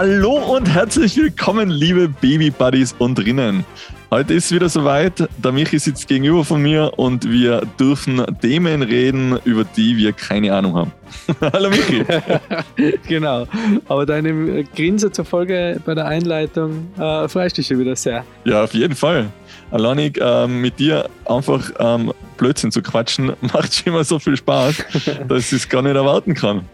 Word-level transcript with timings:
Hallo 0.00 0.36
und 0.54 0.72
herzlich 0.72 1.16
willkommen, 1.16 1.70
liebe 1.70 2.08
Baby 2.08 2.50
Buddies 2.50 2.94
und 3.00 3.16
drinnen. 3.16 3.64
Heute 4.12 4.34
ist 4.34 4.52
wieder 4.52 4.68
soweit. 4.68 5.28
Der 5.38 5.50
Michi 5.50 5.76
sitzt 5.80 6.06
gegenüber 6.06 6.44
von 6.44 6.62
mir 6.62 6.92
und 6.96 7.28
wir 7.28 7.62
dürfen 7.80 8.24
Themen 8.40 8.82
reden, 8.82 9.40
über 9.44 9.64
die 9.64 9.96
wir 9.96 10.12
keine 10.12 10.54
Ahnung 10.54 10.76
haben. 10.76 10.92
Hallo 11.52 11.70
Michi. 11.70 12.04
genau. 13.08 13.48
Aber 13.88 14.06
deine 14.06 14.62
Grinse 14.62 15.10
zur 15.10 15.24
Folge 15.24 15.80
bei 15.84 15.96
der 15.96 16.06
Einleitung 16.06 16.86
äh, 16.96 17.26
freust 17.26 17.58
dich 17.58 17.66
schon 17.66 17.80
wieder 17.80 17.96
sehr. 17.96 18.24
Ja, 18.44 18.62
auf 18.62 18.74
jeden 18.74 18.94
Fall. 18.94 19.26
Alleinig 19.72 20.16
ähm, 20.22 20.60
mit 20.60 20.78
dir 20.78 21.10
einfach 21.24 21.72
ähm, 21.80 22.12
Blödsinn 22.36 22.70
zu 22.70 22.82
quatschen, 22.82 23.32
macht 23.40 23.74
schon 23.74 23.92
immer 23.92 24.04
so 24.04 24.20
viel 24.20 24.36
Spaß, 24.36 24.76
dass 25.26 25.52
ich 25.52 25.54
es 25.54 25.68
gar 25.68 25.82
nicht 25.82 25.96
erwarten 25.96 26.34
kann. 26.34 26.66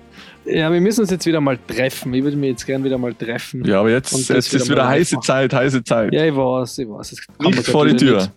Ja, 0.46 0.70
wir 0.70 0.80
müssen 0.80 1.00
uns 1.00 1.10
jetzt 1.10 1.26
wieder 1.26 1.40
mal 1.40 1.58
treffen. 1.66 2.12
Ich 2.14 2.22
würde 2.22 2.36
mich 2.36 2.50
jetzt 2.50 2.66
gerne 2.66 2.84
wieder 2.84 2.98
mal 2.98 3.14
treffen. 3.14 3.64
Ja, 3.64 3.80
aber 3.80 3.90
jetzt, 3.90 4.28
jetzt 4.28 4.52
ist 4.52 4.68
wieder 4.68 4.86
heiße 4.86 5.20
Zeit, 5.20 5.52
heiße 5.52 5.82
Zeit. 5.84 6.12
Ja, 6.12 6.24
ich 6.24 6.36
weiß, 6.36 6.78
ich 6.78 6.88
weiß. 6.88 7.16
Nicht 7.40 7.66
vor 7.66 7.86
die 7.86 7.96
Tür. 7.96 8.18
Nicht. 8.18 8.30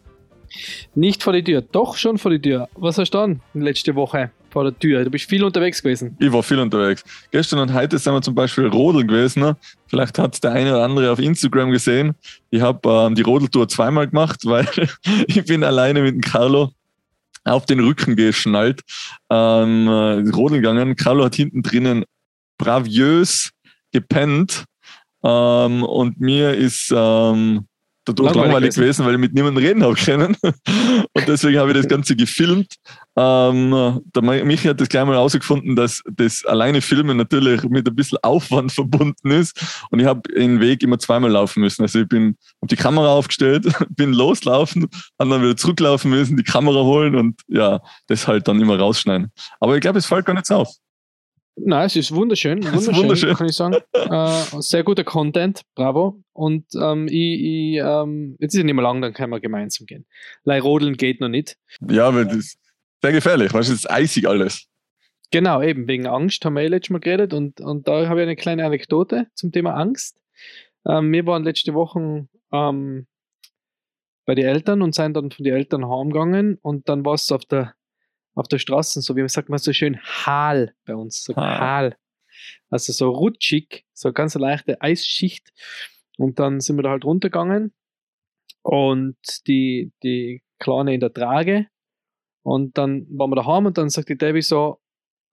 nicht. 0.96 1.24
vor 1.24 1.34
die 1.34 1.44
Tür, 1.44 1.62
doch 1.62 1.98
schon 1.98 2.18
vor 2.18 2.32
die 2.32 2.42
Tür. 2.42 2.70
Was 2.76 2.98
hast 2.98 3.12
du 3.14 3.18
dann 3.18 3.42
letzte 3.54 3.94
Woche 3.96 4.32
vor 4.50 4.64
der 4.64 4.78
Tür? 4.80 5.04
Du 5.04 5.12
bist 5.12 5.30
viel 5.30 5.44
unterwegs 5.44 5.84
gewesen. 5.84 6.16
Ich 6.20 6.32
war 6.32 6.44
viel 6.44 6.60
unterwegs. 6.60 7.04
Gestern 7.32 7.60
und 7.60 7.74
heute 7.74 7.98
sind 7.98 8.14
wir 8.14 8.22
zum 8.22 8.36
Beispiel 8.36 8.68
rodeln 8.68 9.08
gewesen. 9.08 9.42
Ne? 9.42 9.58
Vielleicht 9.88 10.18
hat 10.18 10.34
es 10.34 10.40
der 10.40 10.54
eine 10.54 10.72
oder 10.72 10.86
andere 10.86 11.12
auf 11.12 11.20
Instagram 11.20 11.72
gesehen. 11.72 12.16
Ich 12.50 12.62
habe 12.62 12.88
ähm, 12.90 13.16
die 13.16 13.22
Rodeltour 13.24 13.68
zweimal 13.68 14.08
gemacht, 14.08 14.40
weil 14.46 14.68
ich 15.28 15.44
bin 15.44 15.64
alleine 15.64 16.02
mit 16.02 16.16
dem 16.16 16.22
Carlo 16.22 16.72
auf 17.48 17.66
den 17.66 17.80
Rücken 17.80 18.16
geschnallt, 18.16 18.82
ähm, 19.30 19.88
äh, 19.88 20.30
rodeln 20.30 20.62
gegangen. 20.62 20.96
Carlo 20.96 21.26
hat 21.26 21.36
hinten 21.36 21.64
drinnen 21.64 22.06
braviös 22.58 23.52
gepennt 23.92 24.66
ähm, 25.24 25.84
und 25.84 26.20
mir 26.20 26.54
ist 26.54 26.94
ähm, 26.96 27.67
dadurch 28.08 28.34
langweilig, 28.34 28.54
langweilig 28.54 28.76
gewesen, 28.76 29.06
weil 29.06 29.14
ich 29.14 29.20
mit 29.20 29.34
niemandem 29.34 29.64
reden 29.64 29.84
habe 29.84 29.96
können. 29.96 30.36
Und 30.44 31.28
deswegen 31.28 31.60
habe 31.60 31.72
ich 31.72 31.78
das 31.78 31.88
Ganze 31.88 32.16
gefilmt. 32.16 32.76
Ähm, 33.16 34.02
der 34.16 34.22
Michi 34.22 34.68
hat 34.68 34.80
das 34.80 34.90
gleich 34.90 35.06
mal 35.06 35.14
herausgefunden, 35.14 35.76
dass 35.76 36.02
das 36.12 36.46
alleine 36.46 36.82
Filmen 36.82 37.18
natürlich 37.18 37.64
mit 37.64 37.88
ein 37.88 37.96
bisschen 37.96 38.18
Aufwand 38.22 38.72
verbunden 38.72 39.32
ist. 39.32 39.60
Und 39.90 40.00
ich 40.00 40.06
habe 40.06 40.22
den 40.32 40.60
Weg 40.60 40.84
immer 40.84 41.00
zweimal 41.00 41.32
laufen 41.32 41.62
müssen. 41.62 41.82
Also 41.82 42.00
ich 42.00 42.08
bin, 42.08 42.38
habe 42.62 42.68
die 42.70 42.76
Kamera 42.76 43.10
aufgestellt, 43.10 43.66
bin 43.90 44.14
loslaufen, 44.14 44.88
dann 45.18 45.30
wieder 45.30 45.58
zurücklaufen 45.58 46.12
müssen, 46.12 46.38
die 46.38 46.44
Kamera 46.44 46.82
holen 46.82 47.16
und 47.16 47.42
ja, 47.48 47.82
das 48.08 48.28
halt 48.28 48.48
dann 48.48 48.62
immer 48.62 48.78
rausschneiden. 48.78 49.32
Aber 49.60 49.76
ich 49.76 49.82
glaube, 49.82 50.00
es 50.00 50.06
fällt 50.06 50.26
gar 50.26 50.34
nichts 50.34 50.52
auf. 50.52 50.70
Nein, 51.60 51.86
es 51.88 51.96
ist 51.96 52.14
wunderschön, 52.14 52.60
wunderschön, 52.64 52.94
ist 52.94 52.98
wunderschön. 52.98 53.36
kann 53.36 53.48
ich 53.48 53.56
sagen. 53.56 53.76
äh, 53.94 54.62
sehr 54.62 54.84
guter 54.84 55.04
Content, 55.04 55.64
bravo. 55.76 56.22
Und 56.34 56.66
ähm, 56.80 57.08
ich, 57.08 57.42
ich 57.42 57.78
ähm, 57.84 58.38
jetzt 58.40 58.54
ist 58.54 58.60
ja 58.60 58.64
nicht 58.64 58.76
mehr 58.76 58.84
lang, 58.84 59.02
dann 59.02 59.14
können 59.14 59.32
wir 59.32 59.40
gemeinsam 59.40 59.88
gehen. 59.88 60.06
Leirodeln 60.44 60.96
geht 60.96 61.20
noch 61.20 61.30
nicht. 61.30 61.58
Ja, 61.90 62.14
weil 62.14 62.26
das 62.26 62.38
ist 62.38 62.60
sehr 63.02 63.12
gefährlich, 63.12 63.52
du, 63.52 63.58
es 63.58 63.70
ist 63.70 63.90
eisig 63.90 64.28
alles. 64.28 64.68
Genau, 65.32 65.62
eben, 65.62 65.88
wegen 65.88 66.08
Angst 66.08 66.46
haben 66.46 66.54
wir 66.54 66.62
eh 66.62 66.68
letztes 66.68 66.92
Mal 66.92 67.00
geredet 67.00 67.34
und, 67.34 67.60
und 67.60 67.88
da 67.88 68.08
habe 68.08 68.22
ich 68.22 68.24
eine 68.24 68.36
kleine 68.36 68.66
Anekdote 68.66 69.28
zum 69.34 69.52
Thema 69.52 69.74
Angst. 69.74 70.18
Ähm, 70.86 71.12
wir 71.12 71.26
waren 71.26 71.44
letzte 71.44 71.74
Woche 71.74 72.28
ähm, 72.54 73.08
bei 74.26 74.36
den 74.36 74.46
Eltern 74.46 74.82
und 74.82 74.96
sind 74.96 75.16
dann 75.16 75.32
von 75.32 75.44
den 75.44 75.56
Eltern 75.56 75.90
heimgegangen 75.90 76.60
und 76.62 76.88
dann 76.88 77.04
war 77.04 77.16
es 77.16 77.32
auf 77.32 77.44
der 77.46 77.74
auf 78.38 78.48
der 78.48 78.60
Straße, 78.60 79.02
so 79.02 79.16
wie 79.16 79.28
sagt 79.28 79.50
man 79.50 79.58
so 79.58 79.74
schön, 79.74 80.00
Hal 80.02 80.74
bei 80.86 80.96
uns, 80.96 81.24
so 81.24 81.34
ah. 81.36 81.60
Hal. 81.60 81.98
Also 82.70 82.94
so 82.94 83.10
rutschig, 83.10 83.86
so 83.94 84.14
ganz 84.14 84.36
leichte 84.36 84.82
Eisschicht. 84.82 85.52
Und 86.18 86.40
dann 86.40 86.60
sind 86.60 86.76
wir 86.78 86.84
da 86.84 86.92
halt 86.92 87.06
runtergegangen 87.06 87.74
und 88.62 89.18
die, 89.48 89.92
die 90.04 90.44
Kleine 90.60 90.94
in 90.94 91.00
der 91.00 91.14
Trage. 91.14 91.68
Und 92.44 92.78
dann 92.78 93.08
waren 93.10 93.32
wir 93.32 93.36
daheim 93.36 93.66
und 93.66 93.78
dann 93.78 93.90
sagt 93.90 94.10
die 94.10 94.18
Debbie 94.18 94.42
so, 94.42 94.80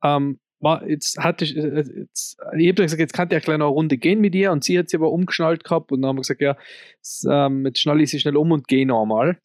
ähm, 0.03 0.41
jetzt 0.87 1.19
hatte 1.19 1.45
ich, 1.45 1.53
jetzt, 1.53 2.39
ich 2.57 2.69
habe 2.69 2.83
gesagt, 2.83 3.01
jetzt 3.01 3.13
kann 3.13 3.29
ich 3.31 3.49
eine 3.49 3.65
Runde 3.65 3.99
gehen 3.99 4.21
mit 4.21 4.35
ihr 4.35 4.51
und 4.51 4.65
sie 4.65 4.79
hat 4.79 4.89
sie 4.89 4.97
aber 4.97 5.13
umgeschnallt 5.13 5.63
gehabt 5.63 5.93
und 5.93 6.01
dann 6.01 6.11
haben 6.11 6.17
wir 6.17 6.23
gesagt, 6.23 6.41
ja, 6.41 6.57
jetzt 7.01 7.79
schnalle 7.79 8.03
ich 8.03 8.11
sie 8.11 8.21
schnell 8.21 8.37
um 8.37 8.51
und 8.53 8.67
gehe 8.67 8.87
nochmal. 8.87 9.39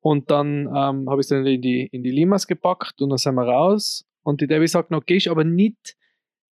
Und 0.00 0.30
dann 0.30 0.66
ähm, 0.66 1.08
habe 1.08 1.20
ich 1.20 1.24
es 1.24 1.28
dann 1.28 1.44
in 1.46 1.60
die, 1.60 1.88
in 1.90 2.02
die 2.02 2.10
Limas 2.10 2.46
gepackt 2.46 3.02
und 3.02 3.10
dann 3.10 3.18
sind 3.18 3.34
wir 3.34 3.46
raus. 3.46 4.06
Und 4.22 4.40
die 4.40 4.46
Debbie 4.46 4.68
sagt 4.68 4.90
noch, 4.90 5.04
gehst 5.04 5.28
aber 5.28 5.44
nicht 5.44 5.96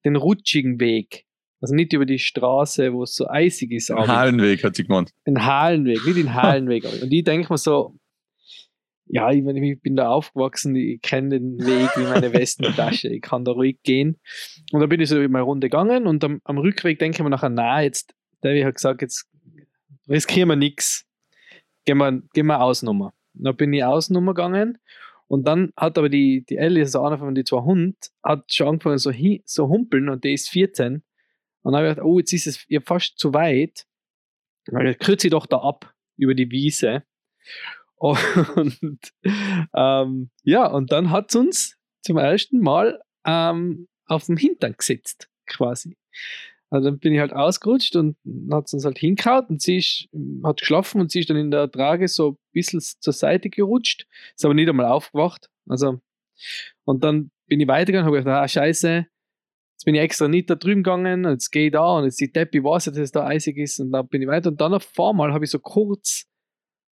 den 0.05 0.17
rutschigen 0.17 0.81
Weg. 0.81 1.25
Also 1.61 1.75
nicht 1.75 1.93
über 1.93 2.05
die 2.05 2.19
Straße, 2.19 2.93
wo 2.93 3.05
es 3.05 3.15
so 3.15 3.27
eisig 3.29 3.73
ist. 3.73 3.91
Ein 3.91 4.09
Halenweg, 4.09 4.63
hat 4.65 4.77
sie 4.77 4.85
gemeint. 4.85 5.13
Ein 5.25 5.45
Halenweg, 5.47 6.05
nicht 6.05 6.19
den 6.19 6.35
Halenweg. 6.35 6.85
und 6.85 7.13
ich 7.13 7.25
denke 7.25 7.53
mir 7.53 7.59
so, 7.59 7.97
ja, 9.07 9.31
ich, 9.31 9.45
ich 9.45 9.81
bin 9.81 9.97
da 9.97 10.09
aufgewachsen, 10.09 10.77
ich 10.77 11.01
kenne 11.03 11.41
den 11.41 11.59
Weg 11.59 11.91
wie 11.97 12.05
meine 12.05 12.33
Westentasche, 12.33 13.09
ich 13.09 13.23
kann 13.23 13.45
da 13.45 13.53
ruhig 13.53 13.79
gehen. 13.83 14.19
Und 14.73 14.81
dann 14.81 14.89
bin 14.89 15.01
ich 15.01 15.09
so 15.09 15.17
über 15.17 15.29
meine 15.29 15.45
Runde 15.45 15.69
gegangen 15.69 16.07
und 16.07 16.25
am, 16.25 16.41
am 16.45 16.59
Rückweg 16.59 16.99
denke 16.99 17.19
ich 17.19 17.23
mir 17.23 17.31
nachher, 17.31 17.51
na, 17.51 17.83
jetzt, 17.83 18.15
Debbie 18.43 18.65
hat 18.65 18.75
gesagt, 18.75 19.03
jetzt 19.03 19.29
riskieren 20.09 20.49
wir 20.49 20.57
nichts. 20.57 21.07
Gehen 21.85 21.99
wir, 21.99 22.23
gehen 22.33 22.47
wir 22.47 22.61
Ausnummer. 22.61 23.13
Dann 23.35 23.57
bin 23.57 23.73
ich 23.73 23.85
außen 23.85 24.17
umgegangen 24.17 24.79
und 25.27 25.47
dann 25.47 25.73
hat 25.77 25.99
aber 25.99 26.09
die, 26.09 26.45
die 26.49 26.57
Ellie, 26.57 26.83
also 26.83 27.03
einer 27.03 27.19
von 27.19 27.35
den 27.35 27.47
zwei 27.47 27.63
Hunden, 27.63 27.97
hat 28.23 28.53
schon 28.53 28.69
angefangen 28.69 28.99
so, 28.99 29.11
hi, 29.11 29.43
so 29.45 29.69
humpeln 29.69 30.09
und 30.09 30.25
die 30.25 30.35
ist 30.35 30.51
14. 30.51 31.03
Und 31.63 31.73
dann 31.73 31.77
habe 31.77 31.89
ich 31.89 31.95
gedacht, 31.95 32.07
oh, 32.07 32.19
jetzt 32.19 32.33
ist 32.33 32.47
es 32.47 32.69
ihr 32.69 32.83
fast 32.83 33.19
zu 33.19 33.33
weit. 33.33 33.87
Dann 34.67 34.97
kürze 34.99 35.27
ich 35.27 35.31
doch 35.31 35.47
da 35.47 35.59
ab 35.59 35.95
über 36.17 36.35
die 36.35 36.51
Wiese. 36.51 37.05
Und 37.97 39.13
ähm, 39.75 40.31
ja, 40.43 40.67
und 40.67 40.93
dann 40.93 41.11
hat 41.11 41.31
es 41.31 41.37
uns 41.37 41.79
zum 42.03 42.19
ersten 42.19 42.61
Mal 42.61 43.01
ähm, 43.25 43.89
auf 44.05 44.27
dem 44.27 44.37
Hintern 44.37 44.75
gesetzt, 44.77 45.31
quasi. 45.47 45.97
Also 46.75 46.91
dann 46.91 46.99
bin 46.99 47.15
ich 47.15 47.21
halt 47.21 47.33
ausgerutscht 47.33 47.95
und 47.95 48.17
hat 48.51 48.67
es 48.67 48.73
uns 48.75 48.85
halt 48.85 48.99
hingehauen 48.99 49.47
und 49.47 49.63
sie 49.63 49.77
ist, 49.77 50.09
hat 50.43 50.59
geschlafen 50.59 51.01
und 51.01 51.13
sie 51.13 51.21
ist 51.21 51.31
dann 51.31 51.37
in 51.37 51.53
der 51.53 51.71
Trage 51.71 52.09
so 52.09 52.31
ein 52.31 52.37
bisschen 52.53 52.81
zur 52.81 53.13
Seite 53.13 53.49
gerutscht, 53.49 54.09
ist 54.35 54.45
aber 54.45 54.55
nicht 54.55 54.69
einmal 54.69 54.87
aufgewacht. 54.87 55.51
Also, 55.69 56.01
und 56.85 57.05
dann 57.05 57.31
bin 57.47 57.61
ich 57.61 57.69
weitergegangen 57.69 58.09
und 58.09 58.17
habe 58.17 58.25
gedacht, 58.25 58.43
ah, 58.43 58.49
scheiße, 58.49 59.07
jetzt 59.77 59.85
bin 59.85 59.95
ich 59.95 60.01
extra 60.01 60.27
nicht 60.27 60.51
da 60.51 60.57
drüben 60.57 60.83
gegangen, 60.83 61.25
jetzt 61.27 61.53
gehe 61.53 61.67
ich 61.67 61.73
da 61.73 61.99
und 61.99 62.07
jetzt 62.07 62.21
die 62.21 62.33
Depp, 62.33 62.53
ich 62.53 62.65
weiß 62.65 62.87
dass 62.87 62.97
es 62.99 63.13
da 63.13 63.25
eisig 63.25 63.57
ist 63.57 63.79
und 63.79 63.93
dann 63.93 64.09
bin 64.09 64.23
ich 64.23 64.27
weiter 64.27 64.49
und 64.51 64.61
dann 64.61 64.75
auf 64.75 64.91
einmal 64.99 65.33
habe 65.33 65.45
ich 65.45 65.53
so 65.53 65.61
kurz 65.61 66.25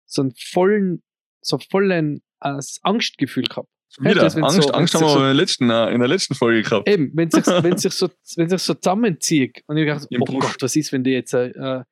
so 0.06 0.24
einen 0.24 0.34
vollen, 0.36 1.04
so 1.40 1.58
vollen 1.58 2.22
äh, 2.42 2.60
Angstgefühl 2.82 3.46
gehabt. 3.46 3.70
Wieder, 3.98 4.22
das, 4.22 4.36
Angst, 4.36 4.62
so, 4.62 4.70
Angst 4.70 4.94
haben 4.94 5.02
wir 5.02 5.10
so, 5.10 5.18
in, 5.18 5.24
der 5.24 5.34
letzten, 5.34 5.70
äh, 5.70 5.90
in 5.92 6.00
der 6.00 6.08
letzten 6.08 6.36
Folge 6.36 6.62
gehabt. 6.62 6.88
Eben, 6.88 7.12
wenn 7.16 7.32
sich, 7.32 7.46
wenn 7.46 7.78
sich, 7.78 7.94
so, 7.94 8.10
wenn 8.36 8.50
sich 8.50 8.62
so 8.62 8.76
zusammenzieht 8.76 9.64
und 9.66 9.78
ich 9.78 9.88
dachte, 9.88 10.08
oh 10.20 10.26
Bruch. 10.26 10.42
Gott, 10.42 10.58
was 10.62 10.76
ist, 10.76 10.92
wenn 10.92 11.04
die 11.04 11.12
jetzt 11.12 11.34
ein 11.34 11.54
äh, 11.56 11.84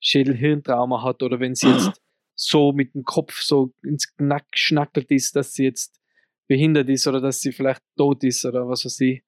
Schädelhirntrauma 0.00 1.02
hat 1.02 1.22
oder 1.22 1.38
wenn 1.38 1.54
sie 1.54 1.68
jetzt 1.68 1.92
so 2.34 2.72
mit 2.72 2.94
dem 2.94 3.04
Kopf 3.04 3.40
so 3.40 3.72
ins 3.82 4.14
Knack 4.16 4.46
schnackelt 4.54 5.10
ist, 5.10 5.36
dass 5.36 5.54
sie 5.54 5.64
jetzt 5.64 6.00
behindert 6.48 6.88
ist 6.88 7.06
oder 7.06 7.20
dass 7.20 7.40
sie 7.40 7.52
vielleicht 7.52 7.80
tot 7.96 8.24
ist 8.24 8.44
oder 8.44 8.68
was 8.68 8.84
weiß 8.84 9.00
ich. 9.00 9.22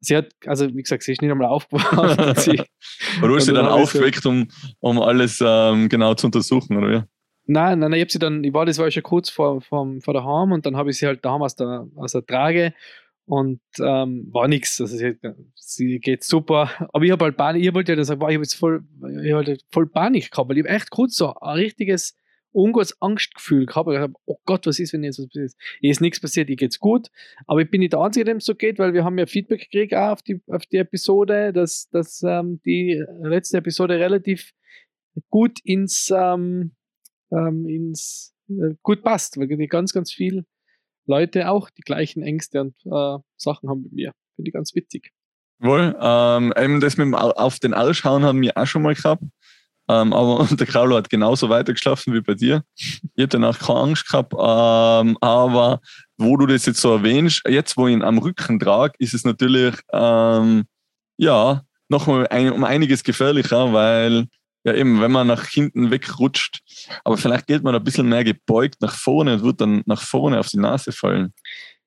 Sie 0.00 0.16
hat, 0.16 0.32
also 0.46 0.68
wie 0.68 0.82
gesagt, 0.82 1.04
sie 1.04 1.12
ist 1.12 1.22
nicht 1.22 1.30
einmal 1.30 1.46
aufgewacht. 1.46 2.40
sie, 2.40 2.60
Aber 3.18 3.28
du 3.28 3.36
hast 3.36 3.46
sie 3.46 3.52
dann 3.52 3.66
aufgeweckt, 3.66 4.26
um, 4.26 4.48
um 4.80 5.00
alles 5.00 5.40
ähm, 5.40 5.88
genau 5.88 6.14
zu 6.14 6.26
untersuchen, 6.26 6.76
oder 6.76 6.90
wie? 6.90 7.11
Nein, 7.46 7.80
nein, 7.80 7.90
nein, 7.90 7.98
ich 7.98 8.02
habe 8.02 8.12
sie 8.12 8.18
dann, 8.18 8.44
ich 8.44 8.52
war, 8.54 8.66
das 8.66 8.78
war 8.78 8.90
schon 8.90 9.02
kurz 9.02 9.28
vor, 9.28 9.60
vor, 9.60 9.86
vor 10.00 10.14
der 10.14 10.24
Heim 10.24 10.52
und 10.52 10.64
dann 10.64 10.76
habe 10.76 10.90
ich 10.90 10.98
sie 10.98 11.06
halt 11.06 11.24
daheim 11.24 11.42
aus 11.42 11.56
der, 11.56 11.88
aus 11.96 12.12
der 12.12 12.24
Trage 12.24 12.72
und 13.26 13.60
ähm, 13.80 14.28
war 14.32 14.48
nichts. 14.48 14.80
Also 14.80 14.96
sie, 14.96 15.18
sie, 15.54 15.98
geht 15.98 16.24
super. 16.24 16.70
Aber 16.92 17.04
ich 17.04 17.10
habe 17.10 17.24
halt 17.24 17.36
Panik, 17.36 17.64
ich 17.64 17.74
wollte 17.74 17.94
ja 17.94 18.04
sagen, 18.04 18.20
ich 18.20 18.34
habe 18.34 18.42
jetzt 18.44 18.54
voll, 18.54 18.84
ich 19.22 19.32
hab 19.32 19.46
halt 19.46 19.64
voll 19.70 19.86
Panik 19.86 20.30
gehabt, 20.30 20.48
weil 20.48 20.58
ich 20.58 20.64
habe 20.64 20.74
echt 20.74 20.90
kurz 20.90 21.16
so 21.16 21.34
ein 21.34 21.54
richtiges 21.56 22.16
ungutes 22.52 23.00
Angstgefühl 23.00 23.66
gehabt. 23.66 23.88
Ich 23.90 23.98
habe, 23.98 24.14
oh 24.26 24.36
Gott, 24.44 24.66
was 24.66 24.78
ist, 24.78 24.92
wenn 24.92 25.04
jetzt 25.04 25.18
was 25.18 25.26
passiert? 25.26 25.52
Hier 25.80 25.90
ist 25.90 26.00
nichts 26.00 26.20
passiert, 26.20 26.50
ich 26.50 26.56
geht's 26.56 26.78
gut. 26.78 27.08
Aber 27.46 27.60
ich 27.60 27.70
bin 27.70 27.80
nicht 27.80 27.92
der 27.92 28.00
Einzige, 28.00 28.24
dem 28.24 28.38
es 28.38 28.44
so 28.44 28.54
geht, 28.54 28.78
weil 28.78 28.92
wir 28.92 29.04
haben 29.04 29.18
ja 29.18 29.26
Feedback 29.26 29.60
gekriegt 29.60 29.94
auch 29.94 30.12
auf 30.12 30.22
die, 30.22 30.40
auf 30.48 30.66
die 30.66 30.76
Episode, 30.76 31.52
dass, 31.52 31.88
dass 31.90 32.22
ähm, 32.22 32.60
die 32.64 33.02
letzte 33.22 33.58
Episode 33.58 33.98
relativ 33.98 34.52
gut 35.30 35.58
ins, 35.64 36.12
ähm, 36.14 36.72
ähm, 37.32 37.66
ins, 37.68 38.34
äh, 38.48 38.74
gut 38.82 39.02
passt, 39.02 39.38
weil 39.38 39.48
die 39.48 39.66
ganz, 39.66 39.92
ganz 39.92 40.12
viele 40.12 40.44
Leute 41.06 41.48
auch 41.48 41.70
die 41.70 41.82
gleichen 41.82 42.22
Ängste 42.22 42.60
und 42.60 42.74
äh, 42.84 43.18
Sachen 43.36 43.68
haben 43.68 43.82
mit 43.82 43.92
mir. 43.92 44.12
Finde 44.36 44.48
ich 44.48 44.54
ganz 44.54 44.74
witzig. 44.74 45.10
Wohl, 45.58 45.96
ähm, 46.00 46.52
eben 46.56 46.80
das 46.80 46.96
mit 46.96 47.06
dem 47.06 47.14
auf 47.14 47.58
den 47.60 47.74
Arsch 47.74 48.04
hauen 48.04 48.24
haben 48.24 48.40
wir 48.40 48.56
auch 48.56 48.66
schon 48.66 48.82
mal 48.82 48.94
gehabt. 48.94 49.22
Ähm, 49.88 50.12
aber 50.12 50.46
der 50.56 50.66
Kraulo 50.66 50.96
hat 50.96 51.10
genauso 51.10 51.48
weitergeschlafen 51.48 52.14
wie 52.14 52.20
bei 52.20 52.34
dir. 52.34 52.64
Ich 52.74 53.00
hätte 53.16 53.38
danach 53.38 53.58
keine 53.58 53.80
Angst 53.80 54.06
gehabt. 54.08 54.32
Ähm, 54.32 55.16
aber 55.20 55.80
wo 56.16 56.36
du 56.36 56.46
das 56.46 56.66
jetzt 56.66 56.80
so 56.80 56.92
erwähnst, 56.92 57.42
jetzt 57.48 57.76
wo 57.76 57.86
ich 57.88 57.94
ihn 57.94 58.02
am 58.02 58.18
Rücken 58.18 58.58
trage, 58.58 58.94
ist 58.98 59.14
es 59.14 59.24
natürlich, 59.24 59.74
ähm, 59.92 60.64
ja, 61.16 61.62
nochmal 61.88 62.26
ein, 62.28 62.52
um 62.52 62.64
einiges 62.64 63.04
gefährlicher, 63.04 63.72
weil 63.72 64.26
ja 64.64 64.74
eben, 64.74 65.00
wenn 65.00 65.12
man 65.12 65.26
nach 65.26 65.46
hinten 65.46 65.90
wegrutscht, 65.90 66.60
aber 67.04 67.16
vielleicht 67.16 67.46
geht 67.46 67.62
man 67.62 67.74
ein 67.74 67.84
bisschen 67.84 68.08
mehr 68.08 68.24
gebeugt 68.24 68.76
nach 68.80 68.94
vorne 68.94 69.34
und 69.34 69.42
wird 69.42 69.60
dann 69.60 69.82
nach 69.86 70.00
vorne 70.00 70.38
auf 70.38 70.48
die 70.48 70.58
Nase 70.58 70.92
fallen. 70.92 71.32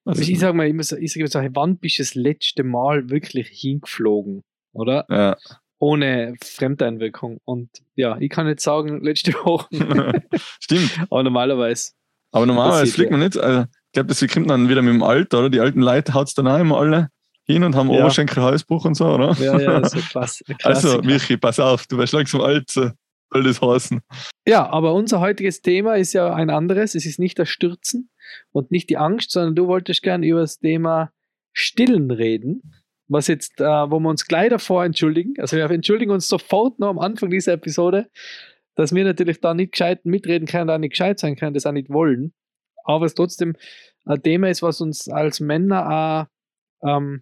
Also 0.03 0.21
ich 0.21 0.39
sage 0.39 0.55
mal 0.55 0.67
immer 0.67 0.83
so, 0.83 0.97
ich 0.97 1.11
sage 1.11 1.21
immer 1.21 1.31
so, 1.31 1.39
hey, 1.39 1.49
wann 1.53 1.77
bist 1.77 1.97
du 1.97 2.03
das 2.03 2.15
letzte 2.15 2.63
Mal 2.63 3.09
wirklich 3.09 3.47
hingeflogen, 3.47 4.43
oder? 4.73 5.05
Ja. 5.09 5.35
Ohne 5.79 6.35
Fremdeinwirkung. 6.43 7.39
Und 7.43 7.69
ja, 7.95 8.17
ich 8.19 8.29
kann 8.29 8.47
jetzt 8.47 8.63
sagen, 8.63 9.03
letzte 9.03 9.33
Woche. 9.33 9.67
Stimmt. 10.59 10.99
Aber 11.09 11.23
normalerweise. 11.23 11.93
Aber 12.31 12.45
normalerweise 12.45 12.93
fliegt 12.93 13.11
man 13.11 13.21
nicht. 13.21 13.37
Also, 13.37 13.61
ich 13.61 13.91
glaube, 13.93 14.07
das 14.07 14.25
kommt 14.27 14.49
dann 14.49 14.69
wieder 14.69 14.81
mit 14.81 14.93
dem 14.93 15.03
Alter, 15.03 15.39
oder? 15.39 15.49
Die 15.49 15.59
alten 15.59 15.81
Leute 15.81 16.13
haut 16.13 16.27
es 16.27 16.33
dann 16.33 16.47
auch 16.47 16.59
immer 16.59 16.77
alle 16.77 17.09
hin 17.45 17.63
und 17.63 17.75
haben 17.75 17.89
Ja. 17.91 17.99
Oberschenkel-Halsbruch 18.01 18.85
und 18.85 18.95
so, 18.95 19.05
oder? 19.05 19.33
Ja, 19.39 19.59
ja, 19.59 19.79
das 19.79 19.93
ist 19.93 20.09
Klass 20.09 20.43
Also. 20.63 21.01
Michi, 21.01 21.37
pass 21.37 21.59
auf, 21.59 21.87
du 21.87 21.97
wirst 21.97 22.13
langsam 22.13 22.41
alt, 22.41 22.69
so 22.69 22.89
soll 23.31 23.43
das 23.43 23.61
heißen. 23.61 24.01
Ja, 24.47 24.69
aber 24.69 24.93
unser 24.93 25.19
heutiges 25.19 25.61
Thema 25.61 25.95
ist 25.95 26.13
ja 26.13 26.33
ein 26.33 26.49
anderes. 26.49 26.95
Es 26.95 27.05
ist 27.05 27.19
nicht 27.19 27.37
das 27.39 27.49
Stürzen 27.49 28.09
und 28.51 28.71
nicht 28.71 28.89
die 28.89 28.97
Angst, 28.97 29.31
sondern 29.31 29.55
du 29.55 29.67
wolltest 29.67 30.01
gerne 30.03 30.25
über 30.27 30.41
das 30.41 30.59
Thema 30.59 31.11
Stillen 31.53 32.11
reden. 32.11 32.73
Was 33.07 33.27
jetzt, 33.27 33.61
äh, 33.61 33.65
wo 33.65 33.99
wir 33.99 34.09
uns 34.09 34.25
gleich 34.25 34.49
davor 34.49 34.83
entschuldigen. 34.83 35.33
Also 35.39 35.57
wir 35.57 35.69
entschuldigen 35.69 36.11
uns 36.11 36.27
sofort 36.27 36.79
noch 36.79 36.89
am 36.89 36.99
Anfang 36.99 37.29
dieser 37.29 37.53
Episode, 37.53 38.07
dass 38.75 38.95
wir 38.95 39.03
natürlich 39.03 39.41
da 39.41 39.53
nicht 39.53 39.73
gescheit 39.73 40.05
mitreden 40.05 40.47
können, 40.47 40.67
da 40.67 40.77
nicht 40.77 40.91
gescheit 40.91 41.19
sein 41.19 41.35
können, 41.35 41.53
das 41.53 41.65
auch 41.65 41.71
nicht 41.71 41.89
wollen. 41.89 42.33
Aber 42.83 43.05
es 43.05 43.13
trotzdem 43.13 43.55
ein 44.05 44.21
Thema 44.23 44.49
ist, 44.49 44.63
was 44.63 44.81
uns 44.81 45.07
als 45.07 45.39
Männer 45.39 46.27
auch 46.83 46.87
ähm, 46.87 47.21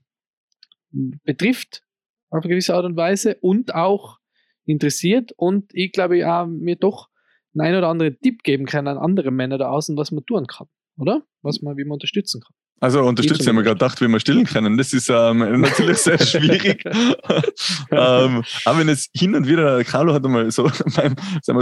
betrifft, 1.24 1.84
auf 2.30 2.44
eine 2.44 2.50
gewisse 2.50 2.76
Art 2.76 2.86
und 2.86 2.96
Weise 2.96 3.38
und 3.42 3.76
auch 3.76 4.20
interessiert 4.66 5.32
und 5.36 5.72
ich 5.74 5.92
glaube 5.92 6.28
auch 6.28 6.46
mir 6.48 6.76
doch 6.76 7.10
einen 7.54 7.68
ein 7.68 7.76
oder 7.76 7.90
anderen 7.90 8.20
Tipp 8.20 8.44
geben 8.44 8.66
kann 8.66 8.88
an 8.88 8.98
andere 8.98 9.32
Männer 9.32 9.58
da 9.58 9.70
außen, 9.70 9.98
was 9.98 10.12
man 10.12 10.26
tun 10.26 10.48
kann, 10.48 10.68
oder? 10.98 11.24
Was 11.42 11.62
man, 11.62 11.78
wie 11.78 11.84
man 11.84 11.94
unterstützen 11.94 12.42
kann. 12.42 12.56
Also 12.80 13.02
unterstützen, 13.02 13.48
haben 13.48 13.56
wir 13.56 13.64
gerade 13.64 13.76
gedacht, 13.76 14.02
wie 14.02 14.10
wir 14.10 14.20
stillen 14.20 14.46
können. 14.46 14.78
Das 14.78 14.92
ist 14.92 15.10
ähm, 15.10 15.38
natürlich 15.62 16.00
sehr 16.00 16.20
schwierig. 16.20 16.84
ähm, 17.92 18.44
aber 18.66 18.80
wenn 18.80 18.90
es 18.90 19.10
hin 19.16 19.36
und 19.36 19.48
wieder, 19.48 19.78
der 19.78 19.86
Carlo 19.86 20.14
hat 20.14 20.26
einmal 20.26 20.52
so 20.52 20.64
beim 20.96 21.16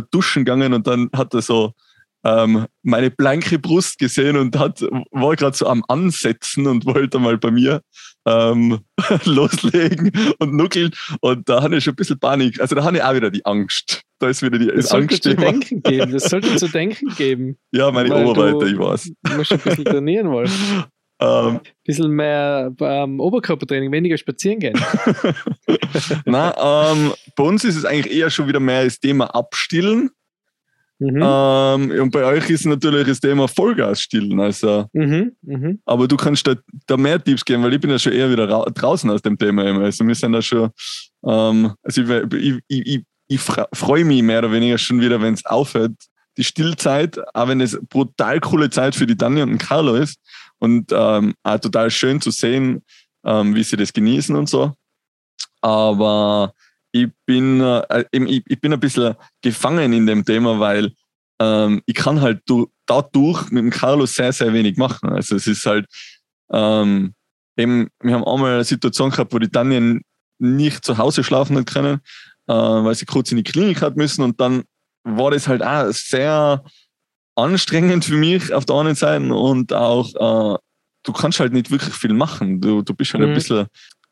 duschen 0.10 0.45
gegangen 0.45 0.74
und 0.74 0.88
dann 0.88 1.10
hat 1.13 1.33
er 1.36 1.44
so 1.44 1.74
ähm, 2.23 2.65
meine 2.83 3.12
blanke 3.12 3.59
Brust 3.59 3.97
gesehen 3.97 4.38
und 4.38 4.57
hat, 4.57 4.81
war 5.12 5.35
gerade 5.35 5.57
so 5.57 5.68
am 5.68 5.83
Ansetzen 5.88 6.68
und 6.68 6.85
wollte 6.85 7.19
mal 7.19 7.38
bei 7.38 7.51
mir 7.51 7.81
ähm, 8.27 8.79
loslegen 9.25 10.12
und 10.39 10.53
nuckeln. 10.53 10.91
Und 11.21 11.50
da 11.50 11.63
hatte 11.63 11.75
ich 11.77 11.83
schon 11.83 11.94
ein 11.94 11.97
bisschen 11.97 12.19
Panik. 12.19 12.59
Also 12.62 12.75
da 12.75 12.83
hatte 12.83 12.97
ich 12.97 13.03
auch 13.03 13.15
wieder 13.15 13.31
die 13.31 13.45
Angst. 13.45 14.01
Da 14.19 14.29
ist 14.29 14.44
wieder 14.44 14.59
die 14.59 14.68
Das 14.68 14.89
sollte 14.89 15.13
Angst. 15.13 15.23
zu 15.23 15.35
denken 15.35 15.81
geben. 15.81 16.12
Das 16.12 16.25
sollte 16.25 16.56
zu 16.56 16.68
denken 16.68 17.09
geben. 17.18 17.57
Ja, 17.71 17.89
meine 17.91 18.13
Oberweite, 18.13 18.69
ich 18.69 18.77
weiß. 18.77 19.12
Du 19.23 19.33
musst 19.38 19.51
ein 19.53 19.59
bisschen 19.59 19.85
trainieren 19.85 20.29
wollen. 20.29 20.50
Ähm, 21.23 21.57
Ein 21.57 21.62
bisschen 21.85 22.09
mehr 22.09 22.73
ähm, 22.79 23.19
Oberkörpertraining, 23.19 23.91
weniger 23.91 24.18
spazieren 24.18 24.59
gehen. 24.59 24.73
Na, 26.25 26.91
ähm, 26.91 27.13
bei 27.35 27.44
uns 27.44 27.63
ist 27.63 27.75
es 27.75 27.85
eigentlich 27.85 28.15
eher 28.18 28.31
schon 28.31 28.47
wieder 28.47 28.59
mehr 28.59 28.85
das 28.85 29.00
Thema 29.00 29.25
Abstillen. 29.27 30.09
Mhm. 31.01 31.19
Ähm, 31.24 32.01
und 32.03 32.12
bei 32.12 32.24
euch 32.25 32.48
ist 32.51 32.68
natürlich 32.68 33.07
das 33.07 33.19
Thema 33.19 33.48
Vollgas 33.48 34.01
stillen. 34.01 34.39
Also, 34.39 34.86
Mhm. 34.94 35.31
Mhm. 35.42 35.80
aber 35.83 36.07
du 36.07 36.15
kannst 36.15 36.45
da, 36.45 36.53
da 36.86 36.95
mehr 36.95 37.21
Tipps 37.24 37.44
geben, 37.44 37.63
weil 37.63 37.74
ich 37.74 37.81
bin 37.81 37.89
ja 37.89 37.98
schon 37.98 38.13
eher 38.13 38.30
wieder 38.30 38.48
ra 38.48 38.65
draußen 38.65 39.09
aus 39.09 39.24
dem 39.24 39.36
Thema. 39.36 39.65
Immer. 39.65 39.86
Also 39.86 40.06
wir 40.06 40.13
sind 40.13 40.33
da 40.33 40.44
schon, 40.44 40.69
ähm, 41.25 41.74
also 41.81 42.03
ich, 42.03 42.33
ich, 42.33 42.62
ich, 42.68 42.86
ich, 42.86 43.03
ich 43.30 43.42
freue 43.42 44.06
mich 44.06 44.21
mehr 44.21 44.39
oder 44.39 44.51
weniger 44.51 44.77
schon 44.77 45.01
wieder, 45.01 45.19
wenn 45.19 45.33
es 45.33 45.44
aufhört. 45.44 45.94
Die 46.38 46.44
Stillzeit, 46.44 47.18
auch 47.33 47.47
wenn 47.47 47.62
es 47.62 47.80
brutal 47.89 48.39
coole 48.39 48.69
Zeit 48.69 48.94
für 48.94 49.07
die 49.07 49.18
Dani 49.18 49.42
und 49.42 49.50
den 49.50 49.57
Carlo 49.57 49.95
ist 49.95 50.19
und 50.59 50.92
ähm, 50.92 51.33
auch 51.42 51.57
total 51.57 51.89
schön 51.89 52.21
zu 52.21 52.30
sehen, 52.30 52.83
ähm, 53.25 53.56
wie 53.56 53.63
sie 53.63 53.75
das 53.75 53.92
genießen 53.92 54.36
und 54.36 54.47
so. 54.47 54.71
Aber 55.62 56.54
ich 56.92 57.08
bin, 57.26 57.62
äh, 57.62 58.06
eben, 58.12 58.28
ich, 58.28 58.44
ich 58.48 58.60
bin 58.60 58.74
ein 58.74 58.80
bisschen 58.80 59.16
gefangen 59.42 59.94
in 59.94 60.06
dem 60.06 60.26
Thema, 60.26 60.60
weil 60.60 60.92
ähm, 61.40 61.82
ich 61.86 61.96
kann 61.96 62.22
halt 62.22 62.42
du, 62.46 62.72
dadurch 62.86 63.50
mit 63.52 63.64
dem 63.64 63.70
Carlos 63.70 64.16
sehr, 64.16 64.34
sehr 64.34 64.54
wenig 64.54 64.78
machen. 64.78 65.10
Also 65.10 65.36
es 65.36 65.48
ist 65.48 65.66
halt, 65.66 65.86
ähm, 66.52 67.14
eben, 67.58 67.90
wir 68.02 68.14
haben 68.14 68.26
einmal 68.26 68.56
eine 68.56 68.64
Situation 68.64 69.10
gehabt, 69.10 69.34
wo 69.34 69.40
die 69.40 69.50
Tanja 69.50 70.00
nicht 70.40 70.84
zu 70.84 70.98
Hause 70.98 71.24
schlafen 71.24 71.58
hat 71.58 71.68
können, 71.68 72.02
äh, 72.48 72.54
weil 72.54 72.96
sie 72.96 73.06
kurz 73.06 73.32
in 73.32 73.38
die 73.38 73.44
Klinik 73.44 73.82
hat 73.82 73.96
müssen 73.96 74.24
und 74.24 74.40
dann 74.42 74.64
war 75.04 75.32
das 75.32 75.48
halt 75.48 75.64
auch 75.64 75.92
sehr 75.92 76.64
anstrengend 77.36 78.06
für 78.06 78.16
mich 78.16 78.54
auf 78.54 78.66
der 78.66 78.76
einen 78.76 78.96
Seite 78.96 79.34
und 79.34 79.74
auch, 79.74 80.56
äh, 80.56 80.58
du 81.04 81.14
kannst 81.14 81.40
halt 81.40 81.54
nicht 81.54 81.72
wirklich 81.72 81.96
viel 81.96 82.14
machen. 82.14 82.62
Du, 82.62 82.82
du 82.82 82.94
bist 82.94 83.14
halt 83.14 83.24
ein 83.24 83.30
Mhm. 83.32 83.36
bisschen 83.36 83.68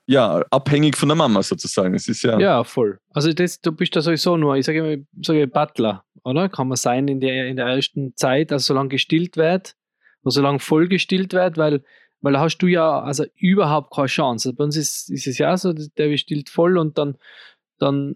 ja, 0.09 0.43
abhängig 0.49 0.97
von 0.97 1.07
der 1.07 1.15
Mama 1.15 1.43
sozusagen. 1.43 1.93
Es 1.93 2.07
ist 2.07 2.23
ja, 2.23 2.39
Ja, 2.39 2.63
voll. 2.63 2.99
Also 3.13 3.31
das, 3.31 3.61
du 3.61 3.71
bist 3.71 3.95
da 3.95 4.01
sowieso 4.01 4.37
nur, 4.37 4.55
ich 4.55 4.65
sage 4.65 4.79
immer, 4.79 5.03
sage 5.21 5.45
Butler, 5.47 6.03
oder? 6.23 6.49
Kann 6.49 6.67
man 6.67 6.77
sein 6.77 7.07
in 7.07 7.19
der, 7.19 7.47
in 7.47 7.57
der 7.57 7.67
ersten 7.67 8.15
Zeit, 8.15 8.51
also 8.51 8.73
solange 8.73 8.89
gestillt 8.89 9.37
wird, 9.37 9.75
oder 10.23 10.31
solange 10.31 10.57
voll 10.57 10.87
gestillt 10.87 11.33
wird, 11.33 11.57
weil, 11.57 11.83
weil 12.21 12.33
da 12.33 12.39
hast 12.39 12.57
du 12.57 12.65
ja 12.65 13.01
also 13.01 13.23
überhaupt 13.35 13.93
keine 13.93 14.07
Chance. 14.07 14.49
Also 14.49 14.57
bei 14.57 14.63
uns 14.63 14.77
ist, 14.77 15.11
ist 15.11 15.27
es 15.27 15.37
ja 15.37 15.55
so, 15.55 15.73
der 15.73 16.17
stillt 16.17 16.49
voll 16.49 16.79
und 16.79 16.97
dann, 16.97 17.15
dann 17.77 18.15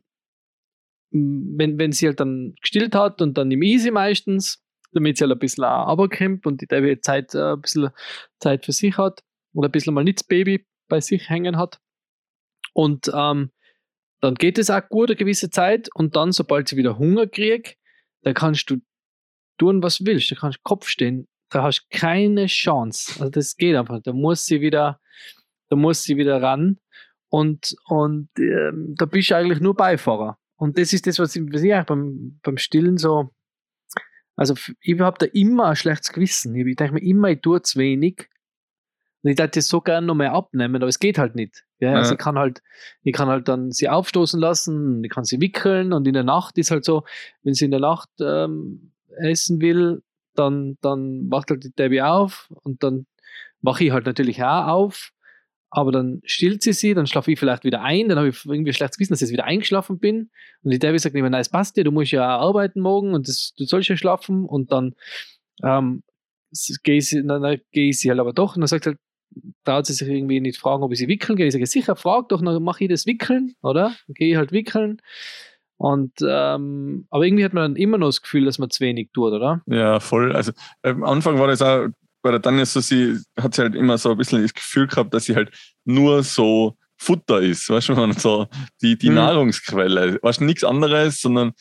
m, 1.12 1.54
wenn, 1.58 1.78
wenn 1.78 1.92
sie 1.92 2.08
halt 2.08 2.20
dann 2.20 2.56
gestillt 2.60 2.96
hat 2.96 3.22
und 3.22 3.38
dann 3.38 3.52
im 3.52 3.62
Easy 3.62 3.92
meistens, 3.92 4.64
damit 4.94 5.18
sie 5.18 5.26
halt 5.26 5.34
ein 5.34 5.38
bisschen 5.38 5.64
runterkommt 5.64 6.48
und 6.48 6.60
die 6.60 6.66
der 6.66 7.02
Zeit, 7.04 7.36
äh, 7.36 7.54
ein 7.54 7.62
bisschen 7.62 7.92
Zeit 8.40 8.66
für 8.66 8.72
sich 8.72 8.98
hat 8.98 9.22
oder 9.54 9.70
ein 9.70 9.72
bisschen 9.72 9.94
mal 9.94 10.04
nicht 10.04 10.22
das 10.22 10.24
Baby 10.24 10.66
bei 10.88 11.02
sich 11.02 11.30
hängen 11.30 11.58
hat. 11.58 11.80
Und 12.74 13.12
ähm, 13.14 13.52
dann 14.22 14.36
geht 14.36 14.58
es 14.58 14.70
auch 14.70 14.88
gut 14.88 15.10
eine 15.10 15.16
gewisse 15.16 15.50
Zeit 15.50 15.90
und 15.94 16.16
dann, 16.16 16.32
sobald 16.32 16.68
sie 16.68 16.78
wieder 16.78 16.98
Hunger 16.98 17.28
kriegt, 17.28 17.78
da 18.22 18.34
kannst 18.34 18.70
du 18.70 18.78
tun, 19.58 19.84
was 19.84 19.98
du 19.98 20.06
willst. 20.06 20.32
Da 20.32 20.36
kannst 20.36 20.60
du 20.60 20.62
Kopf 20.64 20.88
stehen. 20.88 21.28
Da 21.50 21.64
hast 21.64 21.82
du 21.82 21.98
keine 21.98 22.48
Chance. 22.48 23.20
Also 23.20 23.30
das 23.30 23.56
geht 23.56 23.76
einfach. 23.76 24.02
Da 24.02 24.14
muss 24.14 24.46
sie 24.46 24.62
wieder, 24.62 25.00
da 25.70 25.76
muss 25.76 26.04
sie 26.04 26.18
wieder 26.18 26.42
ran. 26.42 26.80
Und, 27.30 27.76
und 27.86 28.30
ähm, 28.38 28.96
da 28.98 29.06
bist 29.06 29.32
du 29.32 29.36
eigentlich 29.36 29.60
nur 29.60 29.76
Beifahrer. 29.76 30.38
Und 30.56 30.78
das 30.78 30.94
ist 30.94 31.06
das, 31.08 31.20
was 31.20 31.36
ich, 31.36 31.44
was 31.52 31.64
ich 31.64 31.74
eigentlich 31.74 31.88
beim, 31.88 32.40
beim 32.44 32.58
Stillen 32.58 32.98
so. 32.98 33.32
Also 34.36 34.56
ich 34.82 35.00
habe 35.00 35.18
da 35.20 35.26
immer 35.34 35.66
ein 35.66 35.76
schlechtes 35.76 36.12
Gewissen. 36.12 36.56
Ich 36.56 36.76
denke 36.76 36.94
mir 36.94 37.04
immer, 37.04 37.30
ich 37.30 37.42
tue 37.42 37.62
zu 37.62 37.80
wenig. 37.80 38.30
Und 39.24 39.32
ich 39.32 39.40
hätte 39.40 39.60
das 39.60 39.68
so 39.70 39.80
gerne 39.82 40.06
noch 40.06 40.16
mehr 40.16 40.34
abnehmen, 40.34 40.76
aber 40.76 40.88
es 40.88 41.00
geht 41.00 41.18
halt 41.18 41.36
nicht. 41.36 41.64
Ja, 41.80 41.94
also 41.96 42.10
Ja. 42.12 42.14
ich 42.14 42.20
kann 42.20 42.38
halt, 42.38 42.62
ich 43.04 43.14
kann 43.14 43.30
halt 43.30 43.48
dann 43.48 43.72
sie 43.72 43.88
aufstoßen 43.90 44.40
lassen, 44.40 45.04
ich 45.04 45.10
kann 45.10 45.24
sie 45.24 45.40
wickeln 45.40 45.94
und 45.94 46.06
in 46.08 46.14
der 46.14 46.24
Nacht 46.24 46.58
ist 46.58 46.72
halt 46.72 46.84
so, 46.86 47.04
wenn 47.44 47.54
sie 47.54 47.66
in 47.66 47.72
der 47.72 47.80
Nacht 47.80 48.10
ähm, 48.20 48.92
essen 49.18 49.62
will, 49.62 50.04
dann, 50.36 50.78
dann 50.82 51.30
wacht 51.32 51.50
halt 51.52 51.64
die 51.64 51.72
Debbie 51.74 52.02
auf 52.02 52.52
und 52.64 52.84
dann 52.84 53.06
wache 53.62 53.86
ich 53.86 53.92
halt 53.92 54.06
natürlich 54.06 54.44
auch 54.44 54.68
auf, 54.68 55.12
aber 55.70 55.92
dann 55.92 56.22
stillt 56.26 56.62
sie 56.64 56.74
sie, 56.74 56.94
dann 56.94 57.08
schlafe 57.08 57.32
ich 57.32 57.40
vielleicht 57.40 57.64
wieder 57.64 57.82
ein, 57.82 58.10
dann 58.10 58.18
habe 58.18 58.28
ich 58.30 58.46
irgendwie 58.46 58.72
ein 58.72 58.74
schlechtes 58.74 58.98
Gewissen, 58.98 59.14
dass 59.14 59.22
ich 59.22 59.28
jetzt 59.28 59.34
wieder 59.34 59.46
eingeschlafen 59.46 60.00
bin 60.00 60.32
und 60.64 60.72
die 60.72 60.80
Debbie 60.80 61.00
sagt 61.00 61.16
immer, 61.16 61.30
nein, 61.30 61.42
es 61.42 61.50
passt 61.50 61.78
dir, 61.78 61.84
du 61.86 61.92
musst 61.92 62.12
ja 62.12 62.28
arbeiten 62.28 62.82
morgen 62.82 63.14
und 63.14 63.28
das, 63.30 63.54
du 63.58 63.64
sollst 63.66 63.88
ja 63.90 63.96
schlafen 63.96 64.44
und 64.46 64.72
dann 64.72 64.96
ähm, 65.64 66.04
gehe 66.84 66.98
ich, 66.98 67.08
sie- 67.10 67.26
dann, 67.26 67.42
dann 67.42 67.62
gehe 67.72 67.90
ich 67.90 68.00
sie 68.00 68.10
halt 68.10 68.20
aber 68.20 68.34
doch 68.34 68.56
und 68.56 68.62
dann 68.62 68.68
sagt 68.68 68.84
sie 68.84 68.90
halt, 68.92 69.00
traut 69.64 69.86
sie 69.86 69.94
sich 69.94 70.08
irgendwie 70.08 70.40
nicht 70.40 70.60
fragen, 70.60 70.84
ob 70.84 70.92
ich 70.92 71.00
sie 71.00 71.08
wickeln 71.08 71.36
gehe. 71.36 71.48
Ich 71.48 71.54
sage, 71.54 71.66
sicher, 71.66 71.96
frag 71.96 72.30
doch, 72.30 72.42
dann 72.42 72.64
mache 72.64 72.84
ich 72.84 72.90
das 72.90 73.06
wickeln, 73.06 73.56
oder? 73.62 73.96
Dann 74.08 74.14
gehe 74.14 74.32
ich 74.32 74.38
halt 74.38 74.52
wickeln. 74.52 75.02
Und 75.78 76.14
ähm, 76.26 77.08
aber 77.10 77.26
irgendwie 77.26 77.44
hat 77.44 77.54
man 77.54 77.64
dann 77.74 77.76
immer 77.76 77.98
noch 77.98 78.08
das 78.08 78.22
Gefühl, 78.22 78.46
dass 78.46 78.60
man 78.60 78.70
zu 78.70 78.80
wenig 78.82 79.10
tut, 79.14 79.34
oder? 79.34 79.62
Ja, 79.66 80.00
voll. 80.00 80.34
Also 80.36 80.52
am 80.84 81.04
Anfang 81.04 81.40
war 81.40 81.48
das 81.48 81.62
auch 81.62 81.88
bei 82.22 82.32
der 82.32 82.42
Tanja 82.42 82.66
so, 82.66 82.80
sie 82.80 83.18
hat 83.38 83.54
sie 83.56 83.64
halt 83.64 83.76
immer 83.76 83.98
so 83.98 84.12
ein 84.12 84.18
bisschen 84.18 84.42
das 84.42 84.54
Gefühl 84.54 84.88
gehabt, 84.88 85.14
dass 85.14 85.26
sie 85.26 85.36
halt 85.36 85.52
nur 85.84 86.24
so 86.24 86.78
Futter 86.96 87.42
ist, 87.42 87.70
weißt 87.70 87.90
du, 87.90 87.94
man 87.96 88.14
so 88.14 88.48
die, 88.82 88.98
die 88.98 89.10
Mhm. 89.10 89.16
Nahrungsquelle. 89.16 90.20
Weißt 90.22 90.40
du, 90.40 90.46
nichts 90.46 90.64
anderes, 90.64 91.20
sondern 91.20 91.52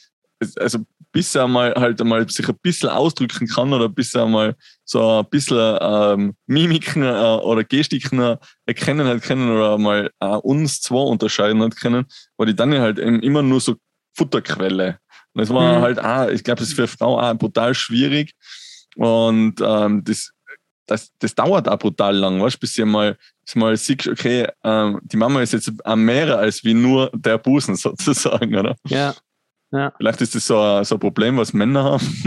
also 0.56 0.80
bis 1.12 1.34
er 1.34 1.46
mal 1.46 1.74
halt 1.74 2.00
einmal 2.00 2.28
sich 2.28 2.48
ein 2.48 2.56
bisschen 2.62 2.88
ausdrücken 2.88 3.46
kann 3.46 3.72
oder 3.72 3.88
bis 3.88 4.14
er 4.14 4.26
mal 4.26 4.54
so 4.84 5.20
ein 5.20 5.26
bisschen 5.30 5.78
ähm, 5.80 6.34
Mimiken 6.46 7.02
äh, 7.02 7.38
oder 7.42 7.64
Gestiken 7.64 8.36
erkennen 8.66 9.06
hat 9.06 9.22
können 9.22 9.50
oder 9.50 9.78
mal 9.78 10.10
äh, 10.20 10.26
uns 10.26 10.80
zwei 10.80 10.96
unterscheiden 11.02 11.62
hat 11.62 11.76
können, 11.76 12.06
war 12.36 12.46
die 12.46 12.56
Tanja 12.56 12.80
halt 12.80 12.98
eben 12.98 13.20
immer 13.20 13.42
nur 13.42 13.60
so 13.60 13.76
Futterquelle. 14.14 14.98
Und 15.34 15.40
das 15.40 15.50
war 15.50 15.78
Mhm. 15.78 15.82
halt 15.82 15.98
auch, 15.98 16.28
ich 16.28 16.44
glaube, 16.44 16.60
das 16.60 16.68
ist 16.68 16.74
für 16.74 16.82
eine 16.82 16.88
Frau 16.88 17.18
auch 17.20 17.34
brutal 17.34 17.74
schwierig. 17.74 18.32
Und 18.96 19.60
ähm, 19.60 20.04
das 20.04 20.32
das, 20.86 21.10
das 21.18 21.34
dauert 21.34 21.68
auch 21.68 21.78
brutal 21.78 22.16
lang, 22.16 22.40
weißt 22.42 22.60
bis 22.60 22.74
sie 22.74 22.84
mal, 22.84 23.16
bis 23.44 23.54
mal 23.54 23.76
siehst, 23.76 24.08
okay, 24.08 24.46
ähm, 24.64 25.00
die 25.02 25.16
Mama 25.16 25.40
ist 25.40 25.52
jetzt 25.52 25.70
am 25.84 26.04
mehr 26.04 26.36
als 26.36 26.64
wie 26.64 26.74
nur 26.74 27.10
der 27.14 27.38
Busen 27.38 27.76
sozusagen, 27.76 28.54
oder? 28.56 28.76
Ja. 28.86 29.14
Ja. 29.72 29.94
Vielleicht 29.96 30.20
ist 30.20 30.34
das 30.34 30.46
so 30.46 30.58
ein, 30.58 30.84
so 30.84 30.96
ein 30.96 31.00
Problem, 31.00 31.38
was 31.38 31.54
Männer 31.54 31.84
haben. 31.84 32.22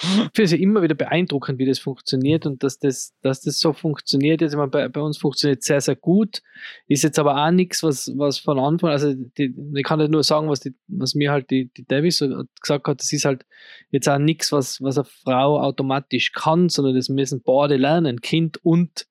Ich 0.00 0.06
finde 0.34 0.42
es 0.44 0.52
ja 0.52 0.58
immer 0.58 0.80
wieder 0.80 0.94
beeindruckend, 0.94 1.58
wie 1.58 1.66
das 1.66 1.80
funktioniert 1.80 2.46
und 2.46 2.62
dass 2.62 2.78
das, 2.78 3.14
dass 3.20 3.42
das 3.42 3.58
so 3.58 3.72
funktioniert. 3.74 4.40
Jetzt, 4.40 4.56
meine, 4.56 4.68
bei, 4.68 4.88
bei 4.88 5.00
uns 5.00 5.18
funktioniert 5.18 5.62
sehr, 5.62 5.80
sehr 5.80 5.96
gut. 5.96 6.40
Ist 6.86 7.02
jetzt 7.02 7.18
aber 7.18 7.36
auch 7.36 7.50
nichts, 7.50 7.82
was, 7.82 8.10
was 8.16 8.38
von 8.38 8.58
Anfang, 8.58 8.90
also 8.90 9.12
die, 9.12 9.54
ich 9.74 9.84
kann 9.84 9.98
nicht 9.98 10.12
nur 10.12 10.22
sagen, 10.22 10.48
was, 10.48 10.60
die, 10.60 10.74
was 10.86 11.14
mir 11.14 11.30
halt 11.30 11.50
die, 11.50 11.70
die 11.76 11.84
Davis 11.84 12.18
so 12.18 12.44
gesagt 12.60 12.86
hat, 12.86 13.00
das 13.00 13.12
ist 13.12 13.24
halt 13.24 13.44
jetzt 13.90 14.08
auch 14.08 14.18
nichts, 14.18 14.50
was, 14.52 14.80
was 14.80 14.96
eine 14.96 15.04
Frau 15.04 15.60
automatisch 15.60 16.32
kann, 16.32 16.68
sondern 16.70 16.94
das 16.94 17.08
müssen 17.08 17.42
beide 17.42 17.76
lernen, 17.76 18.20
Kind 18.20 18.64
und 18.64 19.06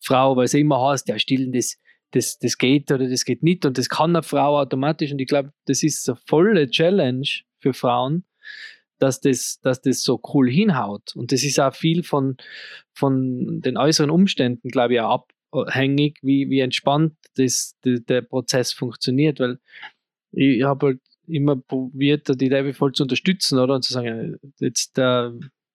Frau, 0.00 0.36
weil 0.36 0.44
es 0.44 0.54
immer 0.54 0.80
heißt, 0.80 1.08
ja, 1.08 1.18
stillen 1.18 1.52
das 1.52 1.76
das, 2.12 2.38
das 2.38 2.58
geht 2.58 2.90
oder 2.90 3.08
das 3.08 3.24
geht 3.24 3.42
nicht. 3.42 3.64
Und 3.64 3.78
das 3.78 3.88
kann 3.88 4.16
eine 4.16 4.22
Frau 4.22 4.58
automatisch. 4.58 5.12
Und 5.12 5.20
ich 5.20 5.28
glaube, 5.28 5.52
das 5.66 5.82
ist 5.82 6.08
eine 6.08 6.18
volle 6.26 6.68
Challenge 6.70 7.26
für 7.58 7.72
Frauen, 7.72 8.24
dass 8.98 9.20
das, 9.20 9.60
dass 9.60 9.80
das 9.80 10.02
so 10.02 10.20
cool 10.34 10.50
hinhaut. 10.50 11.14
Und 11.14 11.32
das 11.32 11.42
ist 11.44 11.58
auch 11.60 11.74
viel 11.74 12.02
von, 12.02 12.36
von 12.92 13.60
den 13.60 13.76
äußeren 13.76 14.10
Umständen, 14.10 14.68
glaube 14.68 14.94
ich, 14.94 15.00
auch 15.00 15.26
abhängig, 15.52 16.18
wie, 16.22 16.48
wie 16.50 16.60
entspannt 16.60 17.14
das, 17.36 17.76
der, 17.84 18.00
der 18.00 18.22
Prozess 18.22 18.72
funktioniert, 18.72 19.40
weil 19.40 19.58
ich 20.32 20.62
habe 20.62 20.86
halt 20.86 21.00
immer 21.26 21.56
probiert, 21.56 22.28
die 22.40 22.48
Leute 22.48 22.74
voll 22.74 22.92
zu 22.92 23.04
unterstützen, 23.04 23.58
oder? 23.58 23.74
Und 23.74 23.84
zu 23.84 23.92
sagen, 23.92 24.36
jetzt 24.58 24.98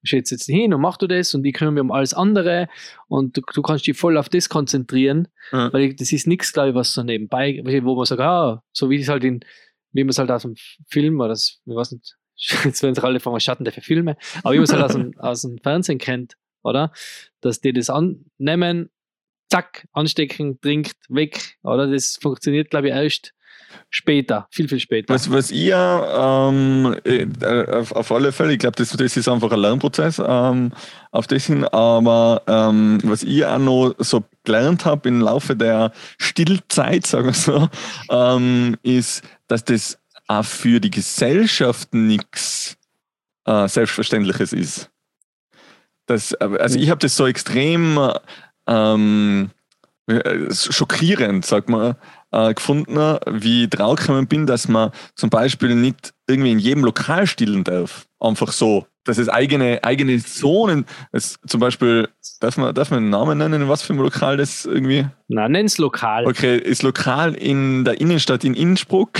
schätze 0.07 0.35
jetzt 0.35 0.45
hin 0.45 0.73
und 0.73 0.81
mach 0.81 0.97
du 0.97 1.07
das 1.07 1.33
und 1.33 1.45
ich 1.45 1.53
kümmere 1.53 1.73
mich 1.73 1.81
um 1.81 1.91
alles 1.91 2.13
andere 2.13 2.67
und 3.07 3.37
du, 3.37 3.41
du 3.53 3.61
kannst 3.61 3.87
dich 3.87 3.97
voll 3.97 4.17
auf 4.17 4.29
das 4.29 4.49
konzentrieren, 4.49 5.27
ja. 5.51 5.71
weil 5.73 5.83
ich, 5.83 5.95
das 5.95 6.11
ist 6.11 6.27
nichts, 6.27 6.53
glaube 6.53 6.69
ich, 6.69 6.75
was 6.75 6.93
so 6.93 7.03
nebenbei, 7.03 7.61
wo 7.83 7.95
man 7.95 8.05
sagt, 8.05 8.21
ah, 8.21 8.63
so 8.71 8.89
wie 8.89 8.99
es 8.99 9.09
halt 9.09 9.23
in, 9.23 9.41
wie 9.91 10.03
man 10.03 10.09
es 10.09 10.17
halt 10.17 10.31
aus 10.31 10.43
dem 10.43 10.55
Film 10.87 11.19
oder 11.19 11.29
das, 11.29 11.61
ich 11.65 11.75
weiß 11.75 11.91
nicht, 11.91 12.15
jetzt 12.65 12.83
werden 12.83 12.95
sich 12.95 13.03
alle 13.03 13.19
von 13.19 13.39
Schatten 13.39 13.63
der 13.63 13.73
Filme, 13.73 14.17
aber 14.43 14.53
wie 14.53 14.57
man 14.57 14.63
es 14.63 14.73
halt 14.73 14.83
aus 14.83 14.93
dem, 14.93 15.13
aus 15.19 15.41
dem 15.41 15.57
Fernsehen 15.57 15.97
kennt, 15.97 16.35
oder? 16.63 16.91
Dass 17.41 17.61
die 17.61 17.73
das 17.73 17.89
annehmen, 17.89 18.89
zack, 19.49 19.87
anstecken, 19.93 20.59
trinkt, 20.59 20.97
weg, 21.09 21.57
oder? 21.63 21.87
Das 21.87 22.17
funktioniert, 22.21 22.69
glaube 22.69 22.89
ich, 22.89 22.93
erst 22.93 23.34
Später, 23.89 24.47
viel, 24.51 24.67
viel 24.67 24.79
später. 24.79 25.13
Was, 25.13 25.31
was 25.31 25.51
ihr 25.51 25.75
ähm, 25.75 26.95
äh, 27.03 27.71
auf, 27.71 27.91
auf, 27.91 28.11
alle 28.11 28.31
Fälle, 28.31 28.53
ich 28.53 28.59
glaube, 28.59 28.75
das, 28.75 28.89
das 28.89 29.17
ist 29.17 29.27
einfach 29.27 29.51
ein 29.51 29.59
Lernprozess 29.59 30.21
ähm, 30.25 30.71
auf 31.11 31.27
das 31.27 31.45
hin, 31.45 31.63
aber 31.65 32.41
ähm, 32.47 32.99
was 33.03 33.23
ich 33.23 33.45
auch 33.45 33.59
noch 33.59 33.95
so 33.99 34.23
gelernt 34.43 34.85
habe 34.85 35.09
im 35.09 35.21
Laufe 35.21 35.55
der 35.55 35.91
Stillzeit, 36.17 37.05
sagen 37.07 37.27
wir 37.27 37.33
so, 37.33 37.69
ähm, 38.09 38.77
ist, 38.83 39.23
dass 39.47 39.63
das 39.63 39.97
auch 40.27 40.45
für 40.45 40.79
die 40.79 40.91
Gesellschaft 40.91 41.93
nichts 41.93 42.77
äh, 43.45 43.67
Selbstverständliches 43.67 44.53
ist. 44.53 44.89
Das, 46.07 46.33
also 46.35 46.77
ich 46.77 46.89
habe 46.89 46.99
das 46.99 47.15
so 47.15 47.25
extrem 47.25 47.99
ähm, 48.67 49.49
äh, 50.07 50.53
schockierend, 50.53 51.45
sagt 51.45 51.69
man, 51.69 51.95
äh, 52.35 52.53
gefunden, 52.53 53.17
wie 53.27 53.63
ich 53.63 53.69
draufgekommen 53.69 54.27
bin, 54.27 54.45
dass 54.45 54.67
man 54.67 54.91
zum 55.15 55.29
Beispiel 55.29 55.73
nicht 55.73 56.13
irgendwie 56.27 56.51
in 56.51 56.59
jedem 56.59 56.83
Lokal 56.83 57.27
stillen 57.27 57.63
darf. 57.63 58.07
Einfach 58.19 58.51
so. 58.51 58.85
Dass 59.05 59.19
es 59.19 59.29
eigene, 59.29 59.83
eigene 59.83 60.17
Zonen, 60.17 60.85
es, 61.11 61.37
zum 61.45 61.59
Beispiel, 61.59 62.09
darf 62.39 62.57
man, 62.57 62.73
darf 62.73 62.89
man 62.89 62.97
einen 62.97 63.11
Namen 63.11 63.37
nennen, 63.37 63.61
in 63.61 63.69
was 63.69 63.83
für 63.83 63.93
ein 63.93 63.99
Lokal 63.99 64.37
das 64.37 64.65
irgendwie? 64.65 65.05
Na, 65.27 65.47
nenn's 65.47 65.77
lokal. 65.77 66.25
Okay, 66.25 66.57
ist 66.57 66.81
lokal 66.81 67.35
in 67.35 67.85
der 67.85 68.01
Innenstadt 68.01 68.43
in 68.43 68.55
Innsbruck. 68.55 69.11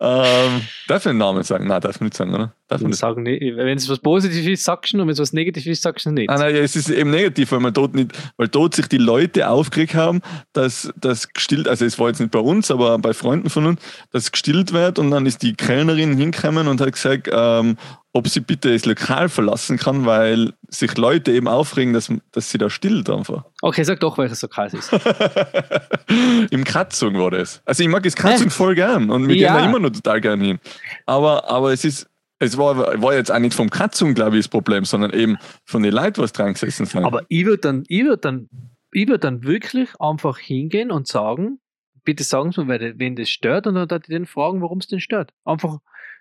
ähm, 0.00 0.62
darf 0.88 1.02
ich 1.02 1.06
einen 1.06 1.18
Namen 1.18 1.42
sagen? 1.42 1.66
Nein, 1.66 1.82
darf 1.82 1.96
ich 1.96 2.00
nicht 2.00 2.16
sagen, 2.16 2.34
oder? 2.34 2.54
Darf 2.70 2.82
man 2.82 2.92
sagen. 2.92 3.24
Wenn 3.24 3.76
es 3.76 3.88
was 3.88 3.98
Positives 3.98 4.46
ist, 4.46 4.64
sagst 4.64 4.92
du, 4.92 4.98
und 4.98 5.08
wenn 5.08 5.12
es 5.12 5.18
was 5.18 5.32
Negatives 5.32 5.66
ist, 5.66 5.82
sagst 5.82 6.06
du 6.06 6.12
nicht. 6.12 6.30
Ah, 6.30 6.38
nein, 6.38 6.54
es 6.54 6.76
ist 6.76 6.88
eben 6.88 7.10
negativ, 7.10 7.50
weil 7.50 7.58
man 7.58 7.74
dort 7.74 7.96
nicht, 7.96 8.12
weil 8.36 8.46
dort 8.46 8.76
sich 8.76 8.86
die 8.86 8.98
Leute 8.98 9.48
aufgeregt 9.48 9.96
haben, 9.96 10.20
dass 10.52 10.92
das 10.96 11.32
gestillt, 11.32 11.66
also 11.66 11.84
es 11.84 11.98
war 11.98 12.06
jetzt 12.06 12.20
nicht 12.20 12.30
bei 12.30 12.38
uns, 12.38 12.70
aber 12.70 12.96
bei 12.98 13.12
Freunden 13.12 13.50
von 13.50 13.66
uns, 13.66 13.80
dass 14.12 14.30
gestillt 14.30 14.72
wird 14.72 15.00
und 15.00 15.10
dann 15.10 15.26
ist 15.26 15.42
die 15.42 15.54
Kellnerin 15.54 16.16
hingekommen 16.16 16.68
und 16.68 16.80
hat 16.80 16.92
gesagt, 16.92 17.28
ähm, 17.32 17.76
ob 18.12 18.28
sie 18.28 18.40
bitte 18.40 18.72
das 18.72 18.86
Lokal 18.86 19.28
verlassen 19.28 19.76
kann, 19.76 20.06
weil 20.06 20.52
sich 20.68 20.96
Leute 20.96 21.32
eben 21.32 21.48
aufregen, 21.48 21.92
dass, 21.92 22.12
dass 22.32 22.50
sie 22.50 22.58
da 22.58 22.70
stillt 22.70 23.10
einfach. 23.10 23.44
Okay, 23.62 23.82
sag 23.82 23.98
doch, 23.98 24.16
welches 24.18 24.42
Lokal 24.42 24.68
es 24.68 24.74
ist. 24.74 24.92
Im 26.50 26.62
Kratzung 26.64 27.18
war 27.18 27.32
das. 27.32 27.62
Also 27.64 27.82
ich 27.82 27.88
mag 27.88 28.02
das 28.02 28.16
Kratzung 28.16 28.48
äh? 28.48 28.50
voll 28.50 28.74
gern 28.74 29.10
und 29.10 29.28
wir 29.28 29.36
ja. 29.36 29.54
gehen 29.54 29.62
da 29.62 29.68
immer 29.68 29.80
noch 29.80 29.90
total 29.90 30.20
gern 30.20 30.40
hin. 30.40 30.58
Aber, 31.06 31.48
aber 31.48 31.72
es 31.72 31.84
ist, 31.84 32.08
es 32.40 32.56
war, 32.56 33.00
war 33.00 33.14
jetzt 33.14 33.30
auch 33.30 33.38
nicht 33.38 33.54
vom 33.54 33.70
Kratzung, 33.70 34.14
glaube 34.14 34.36
ich, 34.36 34.44
das 34.44 34.48
Problem, 34.48 34.84
sondern 34.84 35.12
eben 35.12 35.36
von 35.64 35.82
den 35.82 35.92
Leuten, 35.92 36.22
was 36.22 36.32
dran 36.32 36.54
gesessen 36.54 36.86
sind. 36.86 37.04
Aber 37.04 37.22
ich 37.28 37.44
würde 37.44 37.60
dann, 37.60 37.84
ich 37.86 38.02
würde 38.02 38.16
dann, 38.16 38.48
ich 38.92 39.06
würde 39.06 39.20
dann 39.20 39.44
wirklich 39.44 39.88
einfach 40.00 40.38
hingehen 40.38 40.90
und 40.90 41.06
sagen, 41.06 41.60
bitte 42.02 42.24
sagen 42.24 42.50
Sie 42.50 42.64
mir, 42.64 42.98
wenn 42.98 43.14
das 43.14 43.28
stört, 43.28 43.66
und 43.66 43.74
dann 43.74 43.90
würde 43.90 44.02
ich 44.02 44.08
den 44.08 44.26
fragen, 44.26 44.62
warum 44.62 44.78
es 44.78 44.88
denn 44.88 45.00
stört. 45.00 45.32
Einfach, 45.44 45.78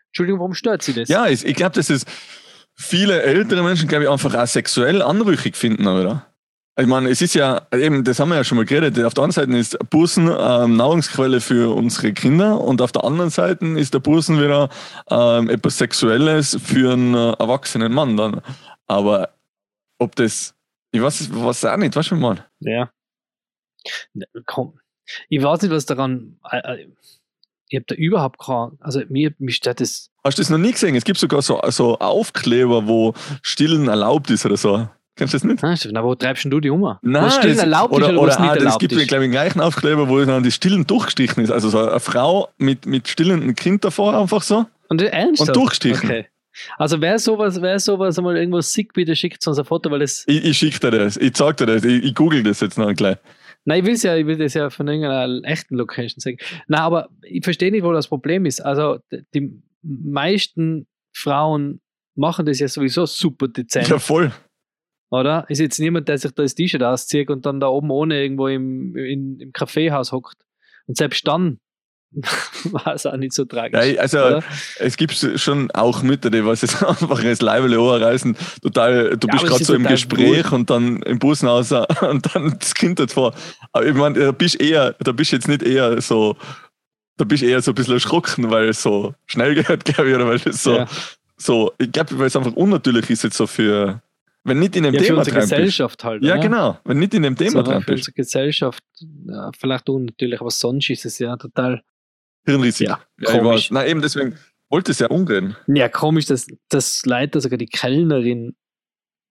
Entschuldigung, 0.08 0.40
warum 0.40 0.54
stört 0.54 0.84
Sie 0.84 0.94
das? 0.94 1.08
Ja, 1.08 1.28
ich, 1.28 1.46
ich 1.46 1.56
glaube, 1.56 1.76
dass 1.76 1.90
es 1.90 2.06
viele 2.76 3.22
ältere 3.22 3.64
Menschen, 3.64 3.88
glaube 3.88 4.04
ich, 4.04 4.10
einfach 4.10 4.36
auch 4.36 4.48
sexuell 4.48 5.02
anrüchig 5.02 5.56
finden, 5.56 5.88
oder? 5.88 6.29
Ich 6.80 6.88
meine, 6.88 7.10
es 7.10 7.22
ist 7.22 7.34
ja, 7.34 7.68
eben, 7.74 8.06
das 8.06 8.22
haben 8.22 8.30
wir 8.30 8.36
ja 8.36 8.44
schon 8.46 8.58
mal 8.58 8.66
geredet, 8.66 9.04
auf 9.04 9.14
der 9.14 9.26
einen 9.26 9.34
Seite 9.34 9.58
ist 9.58 9.78
Busen 9.90 10.30
ähm, 10.30 10.78
Nahrungsquelle 10.78 11.42
für 11.42 11.76
unsere 11.76 12.14
Kinder 12.14 12.62
und 12.62 12.82
auf 12.82 12.94
der 12.94 13.04
anderen 13.04 13.30
Seite 13.30 13.66
ist 13.78 13.94
der 13.94 14.00
Busen 14.00 14.42
wieder 14.42 14.70
ähm, 15.10 15.50
etwas 15.50 15.78
Sexuelles 15.78 16.58
für 16.64 16.94
einen 16.94 17.16
äh, 17.16 17.32
erwachsenen 17.34 17.92
Mann 17.92 18.16
dann. 18.16 18.42
Aber 18.88 19.34
ob 19.98 20.16
das, 20.16 20.56
ich 20.92 21.02
weiß 21.02 21.20
es 21.20 21.66
auch 21.66 21.78
nicht, 21.78 21.98
was 21.98 22.08
du 22.08 22.16
mal? 22.16 22.46
Ja. 22.60 22.90
Komm. 24.46 24.80
Ich 25.28 25.44
weiß 25.44 25.62
nicht, 25.64 25.72
was 25.72 25.86
daran, 25.86 26.40
äh, 26.50 26.84
äh 26.84 26.88
ich 27.68 27.76
habe 27.76 27.86
da 27.88 27.96
überhaupt 27.96 28.40
kein, 28.40 28.78
also 28.80 29.02
mir, 29.10 29.34
mir 29.38 29.52
stört 29.52 29.82
das. 29.82 30.12
Hast 30.24 30.38
du 30.38 30.42
das 30.42 30.50
noch 30.50 30.58
nie 30.58 30.72
gesehen? 30.72 30.96
Es 30.96 31.04
gibt 31.04 31.20
sogar 31.20 31.42
so, 31.42 31.62
so 31.68 32.00
Aufkleber, 32.00 32.88
wo 32.88 33.14
Stillen 33.42 33.90
erlaubt 33.90 34.30
ist 34.32 34.46
oder 34.46 34.58
so. 34.58 34.88
Kennst 35.20 35.34
du 35.34 35.38
das 35.38 35.44
nicht? 35.44 35.62
Nein, 35.62 35.78
na, 35.92 36.02
wo 36.02 36.16
treibst 36.16 36.46
du 36.46 36.60
die 36.62 36.70
um? 36.70 36.96
Nein, 37.02 37.30
Stillen 37.30 37.60
erlaubt 37.60 37.94
oder, 37.94 38.06
ist 38.06 38.12
oder, 38.14 38.22
oder 38.22 38.32
was 38.32 38.40
nicht 38.40 38.66
ah, 38.66 38.70
Es 38.70 38.78
gibt, 38.78 38.94
ist. 38.94 39.08
glaube 39.10 39.26
ich, 39.26 39.28
den 39.28 39.32
gleichen 39.32 39.60
Aufkleber, 39.60 40.08
wo 40.08 40.24
dann 40.24 40.44
die 40.44 40.52
Stillen 40.52 40.88
durchgestrichen 40.88 41.44
ist. 41.44 41.52
Also 41.52 41.68
so 41.68 41.80
eine 41.80 42.00
Frau 42.00 42.48
mit, 42.58 42.86
mit 42.86 43.10
stillendem 43.10 43.54
Kind 43.54 43.84
davor 43.84 44.18
einfach 44.18 44.42
so. 44.42 44.66
Und 44.88 45.02
ernsthaft? 45.02 45.50
Und 45.50 45.58
durchgestrichen. 45.58 46.10
Okay. 46.10 46.26
Also 46.78 47.02
wer 47.02 47.20
sowas, 47.20 47.62
wer 47.62 47.80
sowas 47.80 48.18
einmal 48.18 48.38
irgendwo 48.38 48.62
sieht, 48.62 48.94
bitte 48.94 49.14
schickt 49.14 49.46
uns 49.46 49.60
ein 49.60 49.66
Foto, 49.66 49.92
weil 49.92 50.00
das. 50.00 50.24
Ich, 50.26 50.46
ich 50.46 50.58
schicke 50.58 50.80
dir 50.80 50.92
das, 50.92 51.18
ich 51.18 51.34
zeig 51.34 51.58
dir 51.58 51.66
das, 51.66 51.84
ich, 51.84 52.02
ich 52.02 52.16
google 52.16 52.42
das 52.42 52.62
jetzt 52.62 52.78
noch 52.78 52.94
gleich. 52.94 53.18
Nein, 53.66 53.82
ich 53.82 53.86
will 53.86 53.98
ja, 53.98 54.16
ich 54.16 54.26
will 54.26 54.38
das 54.38 54.54
ja 54.54 54.70
von 54.70 54.88
irgendeiner 54.88 55.42
echten 55.44 55.76
Location 55.76 56.22
sagen. 56.22 56.38
Nein, 56.68 56.80
aber 56.80 57.10
ich 57.24 57.44
verstehe 57.44 57.72
nicht, 57.72 57.84
wo 57.84 57.92
das 57.92 58.08
Problem 58.08 58.46
ist. 58.46 58.62
Also 58.62 59.00
die 59.34 59.62
meisten 59.82 60.88
Frauen 61.14 61.82
machen 62.16 62.46
das 62.46 62.60
ja 62.60 62.70
sowieso 62.70 63.06
super 63.06 63.50
dezent. 63.50 63.90
Ja, 63.90 64.00
voll. 64.00 64.32
Oder? 65.12 65.46
Ist 65.50 65.60
jetzt 65.60 65.80
niemand, 65.80 66.08
der 66.08 66.18
sich 66.18 66.32
da 66.32 66.44
das 66.44 66.56
T-Shirt 66.56 66.84
auszieht 66.84 67.30
und 67.30 67.46
dann 67.46 67.60
da 67.60 67.68
oben 67.68 67.90
ohne 67.90 68.22
irgendwo 68.22 68.48
im, 68.48 68.96
in, 68.96 69.40
im 69.40 69.54
Kaffeehaus 69.54 70.12
hockt. 70.12 70.38
Und 70.88 70.98
selbst 70.98 71.28
dann 71.28 71.60
war 72.72 72.94
es 72.94 73.06
auch 73.06 73.18
nicht 73.18 73.34
so 73.34 73.46
tragisch. 73.46 73.86
Ja, 73.86 74.02
also 74.02 74.18
oder? 74.18 74.44
es 74.80 74.98
gibt 74.98 75.14
schon 75.14 75.70
auch 75.72 76.02
Mütter, 76.02 76.30
die 76.30 76.44
was 76.44 76.62
jetzt 76.62 76.84
einfach 76.84 77.24
ins 77.24 77.42
Leibele 77.42 77.78
reißen, 77.78 78.36
total, 78.62 79.18
du 79.18 79.28
ja, 79.28 79.34
bist 79.34 79.46
gerade 79.46 79.64
so 79.64 79.76
im 79.76 79.84
Gespräch 79.84 80.44
gut. 80.44 80.54
und 80.54 80.70
dann 80.70 81.02
im 81.04 81.20
Bus 81.20 81.44
raus 81.44 81.72
und 82.02 82.36
dann 82.36 82.58
das 82.60 82.74
Kind 82.74 83.00
dort 83.00 83.12
vor. 83.12 83.34
Aber 83.72 83.86
ich 83.86 83.94
meine, 83.94 84.20
da 84.20 84.32
bist 84.32 84.60
eher, 84.60 84.96
da 85.00 85.12
bist 85.12 85.32
jetzt 85.32 85.48
nicht 85.48 85.62
eher 85.62 86.02
so, 86.02 86.36
da 87.18 87.26
bist 87.26 87.44
eher 87.44 87.62
so 87.62 87.72
ein 87.72 87.76
bisschen 87.76 87.96
erschrocken, 87.96 88.50
weil 88.50 88.70
es 88.70 88.82
so 88.82 89.14
schnell 89.28 89.54
geht, 89.54 89.86
glaube 89.86 90.10
ich, 90.10 90.16
oder 90.16 90.28
weil 90.28 90.42
es 90.44 90.64
so, 90.64 90.78
ja. 90.78 90.88
so, 91.38 91.74
ich 91.78 91.92
glaube, 91.92 92.18
weil 92.18 92.28
es 92.28 92.36
einfach 92.36 92.54
unnatürlich 92.54 93.10
ist 93.10 93.24
jetzt 93.24 93.38
so 93.38 93.46
für, 93.46 94.02
wenn 94.44 94.60
nicht 94.60 94.76
in 94.76 94.84
dem 94.84 94.94
ja, 94.94 95.02
Thema 95.02 95.26
für 95.26 95.32
Gesellschaft 95.32 95.98
bist. 95.98 96.04
halt. 96.06 96.24
Ja, 96.24 96.34
oder? 96.34 96.44
genau. 96.44 96.80
Wenn 96.86 97.00
nicht 97.00 97.14
in 97.14 97.24
dem 97.24 97.36
Thema 97.36 97.52
so, 97.52 97.62
dran 97.64 97.82
für 97.84 97.94
bist. 97.94 98.14
Gesellschaft 98.16 98.84
ja, 99.26 99.52
vielleicht 99.58 99.90
unnatürlich, 99.90 100.40
aber 100.40 100.52
sonst 100.52 100.90
ist 100.90 101.06
es 101.06 101.20
ja 101.20 101.36
total 101.38 101.84
Hirnrisiko. 102.46 102.92
Ja, 102.92 103.00
ja 103.20 103.40
komisch. 103.40 103.72
Na 103.72 103.86
eben, 103.86 104.02
deswegen 104.02 104.36
wollte 104.70 104.92
es 104.92 105.00
ja 105.00 105.08
umgehen. 105.08 105.56
Ja, 105.68 105.90
komisch, 105.90 106.26
dass 106.26 106.48
das 106.70 107.06
Leiter, 107.06 107.42
sogar 107.42 107.58
die 107.58 107.68
Kellnerin 107.68 108.56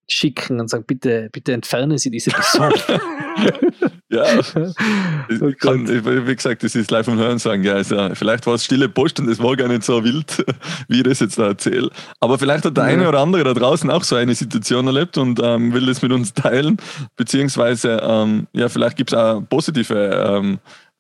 schicken 0.09 0.61
und 0.61 0.69
sagen, 0.69 0.85
bitte, 0.87 1.29
bitte 1.33 1.53
entfernen 1.53 1.99
Sie 1.99 2.11
diese 2.11 2.31
Person. 2.31 2.73
ja, 4.09 4.25
ich 5.29 5.59
kann, 5.59 5.87
wie 5.87 6.35
gesagt, 6.35 6.63
das 6.63 6.75
ist 6.75 6.91
live 6.91 7.05
vom 7.05 7.19
Hören 7.19 7.39
sagen. 7.39 7.63
Ja, 7.63 7.75
also 7.75 8.09
vielleicht 8.15 8.47
war 8.47 8.55
es 8.55 8.65
stille 8.65 8.89
Post 8.89 9.21
und 9.21 9.29
es 9.29 9.41
war 9.41 9.55
gar 9.55 9.69
nicht 9.69 9.85
so 9.85 10.03
wild, 10.03 10.45
wie 10.89 10.99
ich 10.99 11.03
das 11.03 11.21
jetzt 11.21 11.39
da 11.39 11.49
erzähle. 11.49 11.91
Aber 12.21 12.39
vielleicht 12.39 12.65
hat 12.65 12.77
der 12.77 12.85
ja. 12.85 12.91
eine 12.91 13.09
oder 13.09 13.21
andere 13.21 13.45
da 13.45 13.55
draußen 13.55 13.91
auch 13.91 14.03
so 14.03 14.17
eine 14.17 14.35
Situation 14.35 14.87
erlebt 14.87 15.19
und 15.19 15.41
ähm, 15.43 15.75
will 15.75 15.87
das 15.87 16.01
mit 16.01 16.13
uns 16.13 16.33
teilen. 16.33 16.79
Beziehungsweise, 17.17 18.01
ähm, 18.03 18.49
ja, 18.53 18.69
vielleicht 18.69 18.97
gibt 18.97 19.13
es 19.13 19.19
auch 19.19 19.43
positive 19.49 19.95
ähm, 19.95 20.59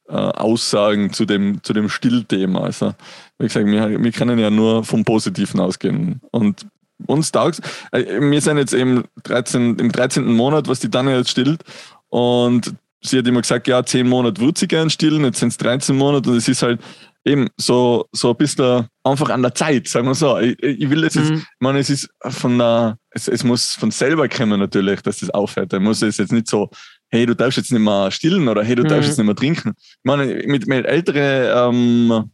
äh, 0.08 0.12
Aussagen 0.12 1.12
zu 1.12 1.24
dem, 1.24 1.62
zu 1.62 1.72
dem 1.72 1.88
Stillthema. 1.88 2.60
Also, 2.60 2.94
wie 3.38 3.46
gesagt, 3.46 3.66
wir, 3.66 4.02
wir 4.02 4.12
können 4.12 4.38
ja 4.38 4.50
nur 4.50 4.84
vom 4.84 5.04
Positiven 5.04 5.60
ausgehen. 5.60 6.20
Und 6.30 6.66
uns 7.06 7.32
taugt 7.32 7.60
äh, 7.92 8.20
Wir 8.20 8.40
sind 8.40 8.58
jetzt 8.58 8.74
eben 8.74 9.04
13, 9.24 9.76
im 9.76 9.92
13. 9.92 10.26
Monat, 10.26 10.68
was 10.68 10.80
die 10.80 10.90
Tanja 10.90 11.16
jetzt 11.16 11.30
stillt. 11.30 11.62
Und 12.08 12.74
sie 13.00 13.18
hat 13.18 13.26
immer 13.26 13.42
gesagt, 13.42 13.68
ja, 13.68 13.84
10 13.84 14.08
Monate 14.08 14.40
würde 14.40 14.58
sie 14.58 14.68
gern 14.68 14.90
stillen, 14.90 15.24
jetzt 15.24 15.38
sind 15.38 15.50
es 15.50 15.58
13 15.58 15.96
Monate 15.96 16.30
und 16.30 16.36
es 16.36 16.48
ist 16.48 16.62
halt 16.62 16.80
eben 17.24 17.48
so, 17.56 18.06
so 18.12 18.30
ein 18.30 18.36
bisschen 18.36 18.86
einfach 19.04 19.30
an 19.30 19.42
der 19.42 19.54
Zeit, 19.54 19.86
sagen 19.88 20.06
wir 20.06 20.14
so. 20.14 20.38
Ich, 20.38 20.60
ich 20.62 20.88
will 20.90 21.02
das 21.02 21.14
jetzt, 21.14 21.30
mhm. 21.30 21.36
ich 21.36 21.60
meine, 21.60 21.78
es 21.78 21.90
ist 21.90 22.08
von 22.22 22.58
der, 22.58 22.98
es, 23.10 23.28
es 23.28 23.44
muss 23.44 23.74
von 23.74 23.90
selber 23.90 24.28
kommen 24.28 24.58
natürlich, 24.58 25.02
dass 25.02 25.18
das 25.18 25.30
aufhört. 25.30 25.72
Da 25.72 25.80
muss 25.80 26.02
es 26.02 26.16
jetzt 26.16 26.32
nicht 26.32 26.48
so, 26.48 26.70
hey, 27.08 27.26
du 27.26 27.34
darfst 27.34 27.58
jetzt 27.58 27.72
nicht 27.72 27.82
mehr 27.82 28.10
stillen 28.10 28.48
oder 28.48 28.64
hey, 28.64 28.74
du 28.74 28.82
darfst 28.82 29.02
mhm. 29.02 29.06
jetzt 29.08 29.18
nicht 29.18 29.26
mehr 29.26 29.36
trinken. 29.36 29.74
Ich 29.76 29.98
meine, 30.04 30.26
mit, 30.46 30.66
mit 30.66 30.86
älteren 30.86 31.74
ähm, 31.74 32.30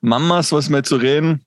Mamas, 0.00 0.52
was 0.52 0.70
wir 0.70 0.78
jetzt 0.78 0.88
so 0.88 0.96
reden, 0.96 1.44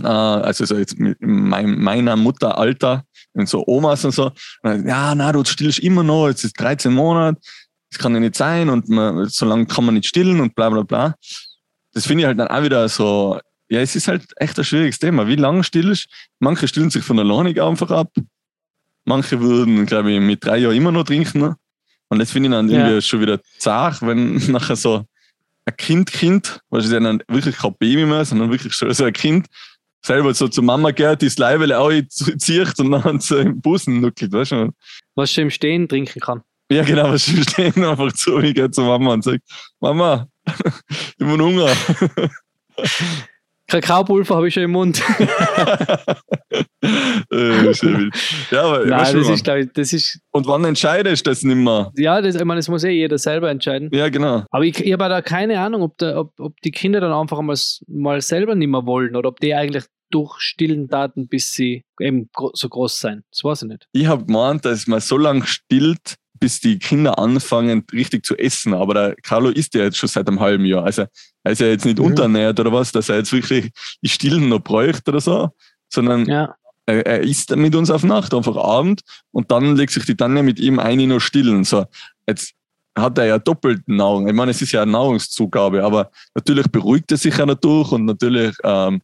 äh, 0.00 0.06
also 0.06 0.64
so 0.64 0.76
jetzt 0.76 0.98
mit 0.98 1.18
mein, 1.20 1.78
meiner 1.78 2.16
Mutter 2.16 2.56
Alter 2.56 3.04
und 3.34 3.48
so 3.48 3.64
Omas 3.66 4.04
und 4.04 4.12
so. 4.12 4.30
Und 4.62 4.86
ja, 4.86 5.14
na, 5.14 5.32
du 5.32 5.44
stillst 5.44 5.80
immer 5.80 6.02
noch, 6.02 6.28
jetzt 6.28 6.44
ist 6.44 6.58
13 6.60 6.92
Monate, 6.92 7.40
das 7.90 7.98
kann 7.98 8.14
ja 8.14 8.20
nicht 8.20 8.36
sein 8.36 8.68
und 8.68 8.88
man, 8.88 9.28
so 9.28 9.44
lange 9.46 9.66
kann 9.66 9.84
man 9.84 9.94
nicht 9.94 10.06
stillen 10.06 10.40
und 10.40 10.54
bla 10.54 10.70
bla 10.70 10.82
bla. 10.82 11.14
Das 11.92 12.06
finde 12.06 12.22
ich 12.22 12.26
halt 12.26 12.38
dann 12.38 12.48
auch 12.48 12.62
wieder 12.62 12.88
so, 12.88 13.38
ja, 13.68 13.80
es 13.80 13.96
ist 13.96 14.08
halt 14.08 14.24
echt 14.36 14.58
ein 14.58 14.64
schwieriges 14.64 14.98
Thema. 14.98 15.26
Wie 15.26 15.36
lange 15.36 15.64
stillst 15.64 16.06
Manche 16.38 16.68
stillen 16.68 16.90
sich 16.90 17.04
von 17.04 17.18
alleine 17.18 17.62
einfach 17.62 17.90
ab. 17.90 18.12
Manche 19.04 19.40
würden, 19.40 19.86
glaube 19.86 20.12
ich, 20.12 20.20
mit 20.20 20.44
drei 20.44 20.58
Jahren 20.58 20.76
immer 20.76 20.92
noch 20.92 21.04
trinken. 21.04 21.54
Und 22.08 22.18
das 22.18 22.30
finde 22.30 22.48
ich 22.48 22.52
dann 22.52 22.68
ja. 22.68 22.80
irgendwie 22.80 23.02
schon 23.02 23.20
wieder 23.20 23.40
zart, 23.58 24.02
wenn 24.02 24.36
nachher 24.52 24.76
so 24.76 25.06
ein 25.64 25.76
Kind, 25.76 26.12
Kind, 26.12 26.60
was 26.70 26.84
ist 26.84 26.92
ja 26.92 27.00
dann 27.00 27.22
wirklich 27.28 27.56
kein 27.56 27.74
Baby 27.78 28.04
mehr, 28.04 28.24
sondern 28.24 28.50
wirklich 28.50 28.74
schon 28.74 28.92
so 28.92 29.04
ein 29.04 29.12
Kind, 29.12 29.46
selber 30.04 30.34
so 30.34 30.48
zur 30.48 30.64
Mama 30.64 30.90
geht, 30.90 31.22
das 31.22 31.38
Leibele 31.38 31.78
auch 31.78 31.90
zieht 32.08 32.78
und 32.78 32.90
dann 32.90 33.20
so 33.20 33.38
im 33.38 33.60
Busen 33.60 34.00
nuckelt, 34.00 34.32
weißt 34.32 34.52
du? 34.52 34.70
Was 35.14 35.32
schon 35.32 35.44
im 35.44 35.50
Stehen 35.50 35.88
trinken 35.88 36.20
kann. 36.20 36.42
Ja, 36.70 36.82
genau, 36.82 37.10
was 37.12 37.24
schon 37.24 37.36
im 37.36 37.42
Stehen 37.42 37.84
einfach 37.84 38.12
zu. 38.12 38.38
Ich 38.40 38.54
gehe 38.54 38.70
zur 38.70 38.86
Mama 38.86 39.14
und 39.14 39.24
sage, 39.24 39.40
Mama, 39.80 40.26
ich 40.46 41.26
habe 41.26 41.42
Hunger. 41.42 41.70
Kakaopulver 43.72 44.36
habe 44.36 44.48
ich 44.48 44.54
schon 44.54 44.64
im 44.64 44.72
Mund. 44.72 45.02
äh, 47.32 47.72
ja, 48.50 48.62
aber 48.62 48.84
Nein, 48.84 49.14
das 49.14 49.14
ist, 49.14 49.48
ich, 49.48 49.72
das 49.72 49.92
ist. 49.94 50.20
Und 50.30 50.46
wann 50.46 50.64
entscheidest 50.64 51.26
du 51.26 51.30
das 51.30 51.42
nicht 51.42 51.56
mehr? 51.56 51.90
Ja, 51.96 52.20
das, 52.20 52.34
ich 52.34 52.44
meine, 52.44 52.58
das 52.58 52.68
muss 52.68 52.84
eh 52.84 52.90
jeder 52.90 53.16
selber 53.16 53.50
entscheiden. 53.50 53.88
Ja, 53.92 54.10
genau. 54.10 54.44
Aber 54.50 54.64
ich, 54.64 54.78
ich 54.84 54.92
habe 54.92 55.08
da 55.08 55.22
keine 55.22 55.58
Ahnung, 55.58 55.82
ob, 55.82 55.96
der, 55.98 56.18
ob, 56.18 56.38
ob 56.38 56.60
die 56.60 56.70
Kinder 56.70 57.00
dann 57.00 57.12
einfach 57.12 57.40
mal, 57.40 57.56
mal 57.88 58.20
selber 58.20 58.54
nicht 58.54 58.68
mehr 58.68 58.84
wollen 58.84 59.16
oder 59.16 59.30
ob 59.30 59.40
die 59.40 59.54
eigentlich 59.54 59.84
durch 60.10 60.40
stillen 60.40 60.88
Daten, 60.88 61.26
bis 61.26 61.52
sie 61.52 61.84
eben 61.98 62.28
so 62.52 62.68
groß 62.68 62.98
sein. 62.98 63.24
Das 63.30 63.42
weiß 63.42 63.62
ich 63.62 63.68
nicht. 63.68 63.88
Ich 63.92 64.06
habe 64.06 64.26
gemeint, 64.26 64.64
dass 64.64 64.86
man 64.86 65.00
so 65.00 65.16
lange 65.16 65.46
stillt, 65.46 66.16
bis 66.42 66.58
die 66.58 66.80
Kinder 66.80 67.20
anfangen, 67.20 67.84
richtig 67.92 68.26
zu 68.26 68.36
essen. 68.36 68.74
Aber 68.74 68.94
der 68.94 69.16
Carlo 69.22 69.48
isst 69.48 69.74
ja 69.74 69.82
jetzt 69.82 69.96
schon 69.96 70.08
seit 70.08 70.26
einem 70.26 70.40
halben 70.40 70.64
Jahr. 70.64 70.84
Also 70.84 71.04
er 71.44 71.52
ist 71.52 71.60
ja 71.60 71.68
jetzt 71.68 71.84
nicht 71.84 72.00
mhm. 72.00 72.06
unterernährt 72.06 72.58
oder 72.58 72.72
was, 72.72 72.90
dass 72.90 73.08
er 73.08 73.18
jetzt 73.18 73.32
wirklich 73.32 73.70
die 74.02 74.08
Stillen 74.08 74.48
noch 74.48 74.58
bräuchte 74.58 75.12
oder 75.12 75.20
so, 75.20 75.50
sondern 75.88 76.26
ja. 76.26 76.52
er, 76.84 77.06
er 77.06 77.20
isst 77.20 77.54
mit 77.54 77.76
uns 77.76 77.90
auf 77.90 78.02
Nacht, 78.02 78.34
einfach 78.34 78.56
Abend 78.56 79.02
und 79.30 79.52
dann 79.52 79.76
legt 79.76 79.92
sich 79.92 80.04
die 80.04 80.16
Tanja 80.16 80.42
mit 80.42 80.58
ihm 80.58 80.80
ein 80.80 80.98
noch 81.08 81.20
stillen. 81.20 81.62
So, 81.62 81.84
jetzt 82.26 82.54
hat 82.98 83.18
er 83.18 83.26
ja 83.26 83.38
doppelt 83.38 83.86
Nahrung. 83.86 84.26
Ich 84.26 84.34
meine, 84.34 84.50
es 84.50 84.60
ist 84.60 84.72
ja 84.72 84.82
eine 84.82 84.90
Nahrungszugabe, 84.90 85.84
aber 85.84 86.10
natürlich 86.34 86.66
beruhigt 86.72 87.12
er 87.12 87.18
sich 87.18 87.38
ja 87.38 87.46
dadurch 87.46 87.92
und 87.92 88.04
natürlich 88.04 88.56
ähm, 88.64 89.00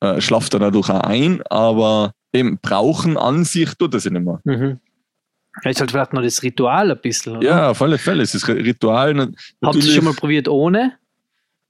äh, 0.00 0.18
schlaft 0.18 0.54
er 0.54 0.60
dadurch 0.60 0.88
auch 0.88 1.00
ein, 1.00 1.42
aber 1.50 2.12
eben 2.32 2.58
brauchen 2.62 3.18
an 3.18 3.44
sich 3.44 3.74
tut 3.74 3.92
er 3.92 4.00
sich 4.00 4.12
nicht 4.12 4.24
mehr. 4.24 4.40
Mhm. 4.44 4.80
Es 5.62 5.72
ist 5.72 5.80
halt 5.80 5.90
vielleicht 5.90 6.12
noch 6.12 6.22
das 6.22 6.42
Ritual 6.42 6.90
ein 6.90 7.00
bisschen, 7.00 7.36
oder? 7.36 7.46
Ja, 7.46 7.70
auf 7.70 7.82
alle 7.82 7.98
Fälle. 7.98 8.22
Es 8.22 8.34
ist 8.34 8.46
Ritual. 8.48 9.32
Habt 9.62 9.76
ihr 9.76 9.82
schon 9.82 10.04
mal 10.04 10.14
probiert 10.14 10.48
ohne? 10.48 10.94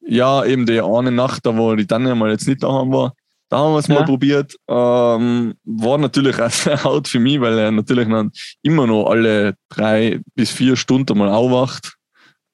Ja, 0.01 0.45
eben 0.45 0.67
die 0.67 0.81
eine 0.81 1.11
Nacht, 1.11 1.47
da 1.47 1.57
wo 1.57 1.75
die 1.75 1.87
dann 1.87 2.19
mal 2.19 2.31
jetzt 2.31 2.47
nicht 2.47 2.63
daheim 2.63 2.93
war, 2.93 3.15
da 3.51 3.59
haben 3.59 3.73
wir 3.73 3.79
es 3.79 3.89
ja. 3.89 3.95
mal 3.97 4.05
probiert. 4.05 4.57
Ähm, 4.69 5.55
war 5.65 5.99
natürlich 5.99 6.41
auch 6.41 6.51
sehr 6.51 6.83
hart 6.83 7.09
für 7.09 7.19
mich, 7.19 7.41
weil 7.41 7.59
er 7.59 7.71
natürlich 7.71 8.09
dann 8.09 8.31
immer 8.63 8.87
noch 8.87 9.07
alle 9.07 9.55
drei 9.69 10.21
bis 10.35 10.51
vier 10.51 10.77
Stunden 10.77 11.19
mal 11.19 11.29
aufwacht. 11.29 11.97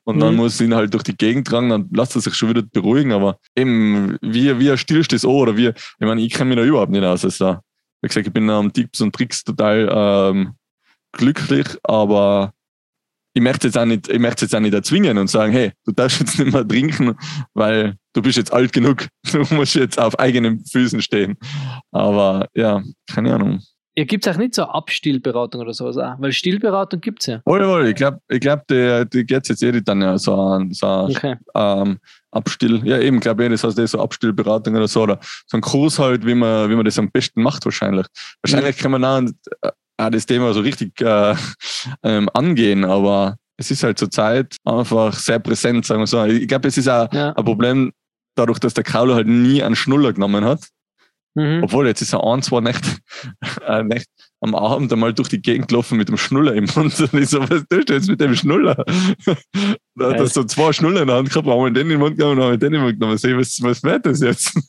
Und 0.04 0.20
dann 0.20 0.34
mhm. 0.34 0.36
muss 0.36 0.60
ihn 0.60 0.74
halt 0.74 0.94
durch 0.94 1.02
die 1.02 1.16
Gegend 1.16 1.48
tragen, 1.48 1.68
dann 1.68 1.88
lässt 1.92 2.14
er 2.14 2.20
sich 2.20 2.34
schon 2.34 2.48
wieder 2.48 2.62
beruhigen. 2.62 3.12
Aber 3.12 3.38
eben, 3.56 4.16
wie, 4.22 4.58
wie 4.58 4.76
stillst 4.78 5.10
du 5.10 5.16
das 5.16 5.24
an? 5.24 5.32
Oder 5.32 5.56
wie, 5.56 5.68
ich 5.68 5.74
meine, 5.98 6.20
ich 6.20 6.32
kenne 6.32 6.50
mich 6.50 6.58
da 6.58 6.64
überhaupt 6.64 6.92
nicht 6.92 7.04
aus. 7.04 7.24
Also, 7.24 7.58
wie 8.00 8.08
gesagt, 8.08 8.26
ich 8.26 8.32
bin 8.32 8.48
am 8.48 8.72
Tipps 8.72 9.00
und 9.00 9.12
Tricks 9.12 9.42
total 9.42 9.88
ähm, 9.92 10.54
glücklich, 11.16 11.66
aber 11.82 12.52
ich 13.36 13.42
möchte 13.42 13.68
jetzt 13.68 13.76
auch 13.76 13.84
nicht, 13.84 14.08
ich 14.08 14.18
möchte 14.18 14.46
jetzt 14.46 14.54
auch 14.54 14.60
nicht 14.60 14.72
erzwingen 14.72 15.18
und 15.18 15.28
sagen, 15.28 15.52
hey, 15.52 15.72
du 15.84 15.92
darfst 15.92 16.20
jetzt 16.20 16.38
nicht 16.38 16.52
mehr 16.52 16.66
trinken, 16.66 17.16
weil 17.52 17.96
du 18.14 18.22
bist 18.22 18.38
jetzt 18.38 18.52
alt 18.52 18.72
genug, 18.72 19.08
du 19.32 19.44
musst 19.54 19.74
jetzt 19.74 20.00
auf 20.00 20.18
eigenen 20.18 20.64
Füßen 20.64 21.02
stehen. 21.02 21.36
Aber 21.90 22.48
ja, 22.54 22.82
keine 23.12 23.34
Ahnung. 23.34 23.60
Ja, 23.98 24.04
gibt 24.04 24.26
es 24.26 24.32
auch 24.34 24.38
nicht 24.38 24.54
so 24.54 24.62
Abstillberatung 24.64 25.60
oder 25.60 25.74
sowas 25.74 25.98
auch? 25.98 26.14
Weil 26.18 26.32
Stillberatung 26.32 27.00
gibt 27.00 27.20
es 27.20 27.26
ja. 27.26 27.40
Wohl, 27.44 27.66
wohl, 27.66 27.88
ich 27.88 27.94
glaube, 27.94 28.20
ich 28.28 28.40
glaub, 28.40 28.66
die, 28.68 29.04
die 29.10 29.24
geht 29.24 29.48
jetzt 29.48 29.62
eh 29.62 29.80
dann 29.82 30.02
ja 30.02 30.16
so 30.16 30.34
an, 30.34 30.72
so 30.72 30.86
okay. 30.86 31.36
ähm, 31.54 31.98
Abstill, 32.30 32.86
ja 32.86 32.98
eben, 33.00 33.20
glaube 33.20 33.44
ich, 33.44 33.50
das 33.50 33.64
heißt 33.64 33.78
eh 33.78 33.86
so 33.86 34.00
Abstillberatung 34.00 34.74
oder 34.76 34.88
so, 34.88 35.02
oder 35.02 35.18
so 35.46 35.56
ein 35.56 35.62
Kurs 35.62 35.98
halt, 35.98 36.26
wie 36.26 36.34
man, 36.34 36.70
wie 36.70 36.74
man 36.74 36.84
das 36.84 36.98
am 36.98 37.10
besten 37.10 37.42
macht 37.42 37.64
wahrscheinlich. 37.66 38.06
Wahrscheinlich 38.42 38.76
mhm. 38.76 38.80
kann 38.80 38.90
man 38.92 39.04
auch 39.04 39.70
auch 39.96 40.10
das 40.10 40.26
Thema 40.26 40.52
so 40.52 40.60
richtig 40.60 41.00
äh, 41.00 41.34
ähm, 42.02 42.28
angehen, 42.34 42.84
aber 42.84 43.36
es 43.56 43.70
ist 43.70 43.82
halt 43.82 43.98
zurzeit 43.98 44.56
einfach 44.64 45.14
sehr 45.14 45.38
präsent, 45.38 45.86
sagen 45.86 46.00
wir 46.00 46.06
so. 46.06 46.24
Ich 46.24 46.46
glaube, 46.46 46.68
es 46.68 46.76
ist 46.76 46.88
auch 46.88 47.10
ja. 47.12 47.32
ein 47.32 47.44
Problem, 47.44 47.92
dadurch, 48.34 48.58
dass 48.58 48.74
der 48.74 48.84
Kauler 48.84 49.14
halt 49.14 49.26
nie 49.26 49.62
einen 49.62 49.76
Schnuller 49.76 50.12
genommen 50.12 50.44
hat. 50.44 50.68
Mhm. 51.34 51.62
Obwohl, 51.62 51.86
jetzt 51.86 52.02
ist 52.02 52.12
er 52.12 52.24
ein, 52.24 52.42
zwei 52.42 52.60
Nächte, 52.60 52.88
äh, 53.66 53.82
Nächte 53.82 54.10
am 54.40 54.54
Abend 54.54 54.92
einmal 54.92 55.14
durch 55.14 55.28
die 55.28 55.40
Gegend 55.40 55.68
gelaufen 55.68 55.96
mit 55.96 56.08
dem 56.08 56.16
Schnuller 56.16 56.54
im 56.54 56.66
Mund. 56.74 56.98
Und 57.12 57.14
ich 57.14 57.28
so, 57.28 57.40
was 57.40 57.64
tust 57.68 57.88
du 57.88 57.94
jetzt 57.94 58.08
mit 58.08 58.20
dem 58.20 58.34
Schnuller? 58.34 58.76
da 59.94 60.10
hat 60.10 60.18
er 60.18 60.26
so 60.26 60.44
zwei 60.44 60.72
Schnuller 60.72 61.02
in 61.02 61.08
der 61.08 61.16
Hand 61.16 61.30
gehabt, 61.30 61.46
haben 61.46 61.64
wir 61.64 61.70
den 61.70 61.82
in 61.82 61.88
den 61.90 62.00
Mund 62.00 62.16
genommen, 62.16 62.40
haben 62.40 62.50
wir 62.52 62.58
den 62.58 62.66
in 62.66 62.72
den 62.74 62.82
Mund 62.82 63.00
genommen. 63.00 63.18
Seh, 63.18 63.36
was, 63.36 63.58
was 63.62 63.82
wird 63.82 64.06
das 64.06 64.20
jetzt? 64.20 64.56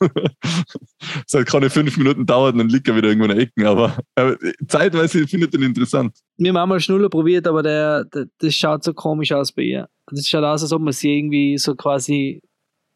Es 1.26 1.34
hat 1.34 1.46
keine 1.46 1.70
fünf 1.70 1.96
Minuten 1.96 2.26
dauert 2.26 2.54
und 2.54 2.58
dann 2.58 2.68
liegt 2.68 2.88
er 2.88 2.96
wieder 2.96 3.08
irgendwo 3.08 3.26
in 3.26 3.36
der 3.36 3.40
Ecke. 3.40 3.68
Aber, 3.68 3.96
aber 4.14 4.36
zeitweise 4.66 5.26
findet 5.26 5.54
er 5.54 5.60
ihn 5.60 5.66
interessant. 5.66 6.16
Wir 6.36 6.48
haben 6.50 6.56
einmal 6.56 6.80
Schnuller 6.80 7.08
probiert, 7.08 7.46
aber 7.46 7.62
der, 7.62 8.04
der, 8.04 8.26
das 8.38 8.54
schaut 8.54 8.82
so 8.84 8.92
komisch 8.94 9.32
aus 9.32 9.52
bei 9.52 9.62
ihr. 9.62 9.88
Das 10.10 10.28
schaut 10.28 10.44
aus, 10.44 10.62
als 10.62 10.72
ob 10.72 10.82
man 10.82 10.92
sie 10.92 11.16
irgendwie 11.16 11.58
so 11.58 11.74
quasi 11.74 12.40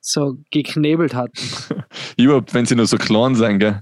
so 0.03 0.37
geknebelt 0.51 1.15
hat. 1.15 1.31
Überhaupt, 2.17 2.53
wenn 2.53 2.67
sie 2.67 2.75
nur 2.75 2.87
so 2.87 2.99
klein 2.99 3.35
sind, 3.35 3.61
gell? 3.61 3.81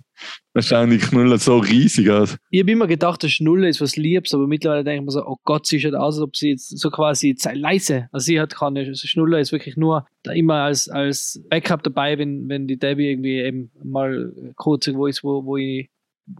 Da 0.52 0.61
schauen 0.61 0.90
die 0.90 0.98
Knuller 0.98 1.38
so 1.38 1.59
riesig 1.59 2.11
aus. 2.11 2.37
Ich 2.50 2.61
habe 2.61 2.70
immer 2.70 2.87
gedacht, 2.87 3.22
der 3.22 3.28
Schnuller 3.28 3.68
ist 3.68 3.80
was 3.80 3.96
Liebes, 3.96 4.35
aber 4.35 4.46
mittlerweile 4.46 4.85
denke 4.85 5.00
ich 5.00 5.06
mir 5.06 5.12
so, 5.12 5.24
oh 5.24 5.37
Gott, 5.44 5.66
sie 5.66 5.80
schaut 5.80 5.94
aus, 5.94 6.16
als 6.16 6.22
ob 6.22 6.37
sie 6.37 6.50
jetzt 6.50 6.78
so 6.78 6.90
quasi 6.90 7.35
sei 7.38 7.54
leise. 7.54 8.09
Also 8.12 8.26
sie 8.26 8.40
hat 8.40 8.54
keine, 8.54 8.80
also 8.80 9.06
Schnuller 9.06 9.38
ist 9.38 9.52
wirklich 9.52 9.76
nur 9.76 10.06
da 10.22 10.33
immer 10.33 10.56
als, 10.56 10.88
als 10.88 11.42
Backup 11.48 11.83
dabei, 11.83 12.18
wenn, 12.18 12.48
wenn 12.48 12.66
die 12.66 12.78
Debbie 12.78 13.11
irgendwie 13.11 13.38
eben 13.38 13.70
mal 13.83 14.33
kurz 14.56 14.87
irgendwo 14.87 15.06
ist, 15.06 15.24
wo, 15.24 15.44
wo 15.44 15.56
ich 15.56 15.88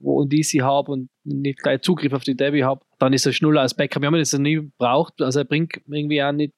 wo 0.00 0.20
und 0.20 0.32
ich 0.32 0.48
sie 0.48 0.62
habe 0.62 0.92
und 0.92 1.08
nicht 1.24 1.60
gleich 1.60 1.80
Zugriff 1.80 2.12
auf 2.12 2.22
die 2.22 2.36
Debbie 2.36 2.64
habe, 2.64 2.84
dann 2.98 3.12
ist 3.12 3.26
der 3.26 3.32
Schnuller 3.32 3.62
als 3.62 3.74
Backup. 3.74 4.02
Wir 4.02 4.06
haben 4.06 4.18
das 4.18 4.32
nie 4.34 4.56
gebraucht, 4.56 5.14
also 5.20 5.40
er 5.40 5.44
bringt 5.44 5.80
irgendwie 5.86 6.22
auch 6.22 6.32
nicht 6.32 6.52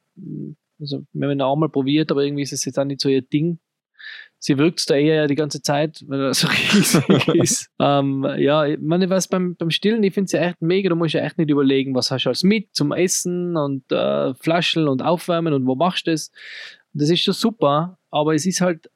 also, 0.82 1.04
wir 1.12 1.28
haben 1.28 1.38
ihn 1.38 1.42
auch 1.42 1.56
mal 1.56 1.70
probiert, 1.70 2.10
aber 2.10 2.24
irgendwie 2.24 2.42
ist 2.42 2.52
es 2.52 2.64
jetzt 2.64 2.78
auch 2.78 2.84
nicht 2.84 3.00
so 3.00 3.08
ihr 3.08 3.22
Ding. 3.22 3.58
Sie 4.38 4.58
wirkt 4.58 4.90
da 4.90 4.96
eher 4.96 5.28
die 5.28 5.36
ganze 5.36 5.62
Zeit, 5.62 6.02
weil 6.08 6.20
er 6.20 6.34
so 6.34 6.48
riesig 6.74 7.28
ist. 7.28 7.70
Ähm, 7.78 8.26
ja, 8.38 8.66
ich 8.66 8.80
meine, 8.80 9.08
was 9.08 9.28
beim, 9.28 9.54
beim 9.54 9.70
Stillen, 9.70 10.02
ich 10.02 10.12
finde 10.12 10.26
es 10.26 10.32
ja 10.32 10.40
echt 10.40 10.60
mega, 10.60 10.88
du 10.88 10.96
musst 10.96 11.14
ja 11.14 11.20
echt 11.20 11.38
nicht 11.38 11.48
überlegen, 11.48 11.94
was 11.94 12.10
hast 12.10 12.24
du 12.24 12.30
alles 12.30 12.42
mit 12.42 12.74
zum 12.74 12.90
Essen 12.92 13.56
und 13.56 13.90
äh, 13.92 14.34
Flaschen 14.34 14.88
und 14.88 15.02
Aufwärmen 15.02 15.54
und 15.54 15.66
wo 15.66 15.76
machst 15.76 16.08
du 16.08 16.10
das. 16.10 16.32
Das 16.92 17.08
ist 17.08 17.20
schon 17.20 17.34
super, 17.34 17.98
aber 18.10 18.34
es 18.34 18.44
ist 18.44 18.60
halt 18.60 18.90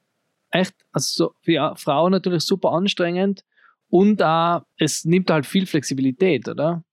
echt, 0.50 0.74
also 0.92 1.26
so 1.26 1.34
für 1.42 1.74
Frauen 1.76 2.12
natürlich 2.12 2.42
super 2.42 2.72
anstrengend 2.72 3.44
Und 3.88 4.22
auch, 4.22 4.62
es 4.78 5.04
nimmt 5.04 5.30
halt 5.30 5.46
viel 5.46 5.66
Flexibilität, 5.66 6.48
oder? 6.48 6.84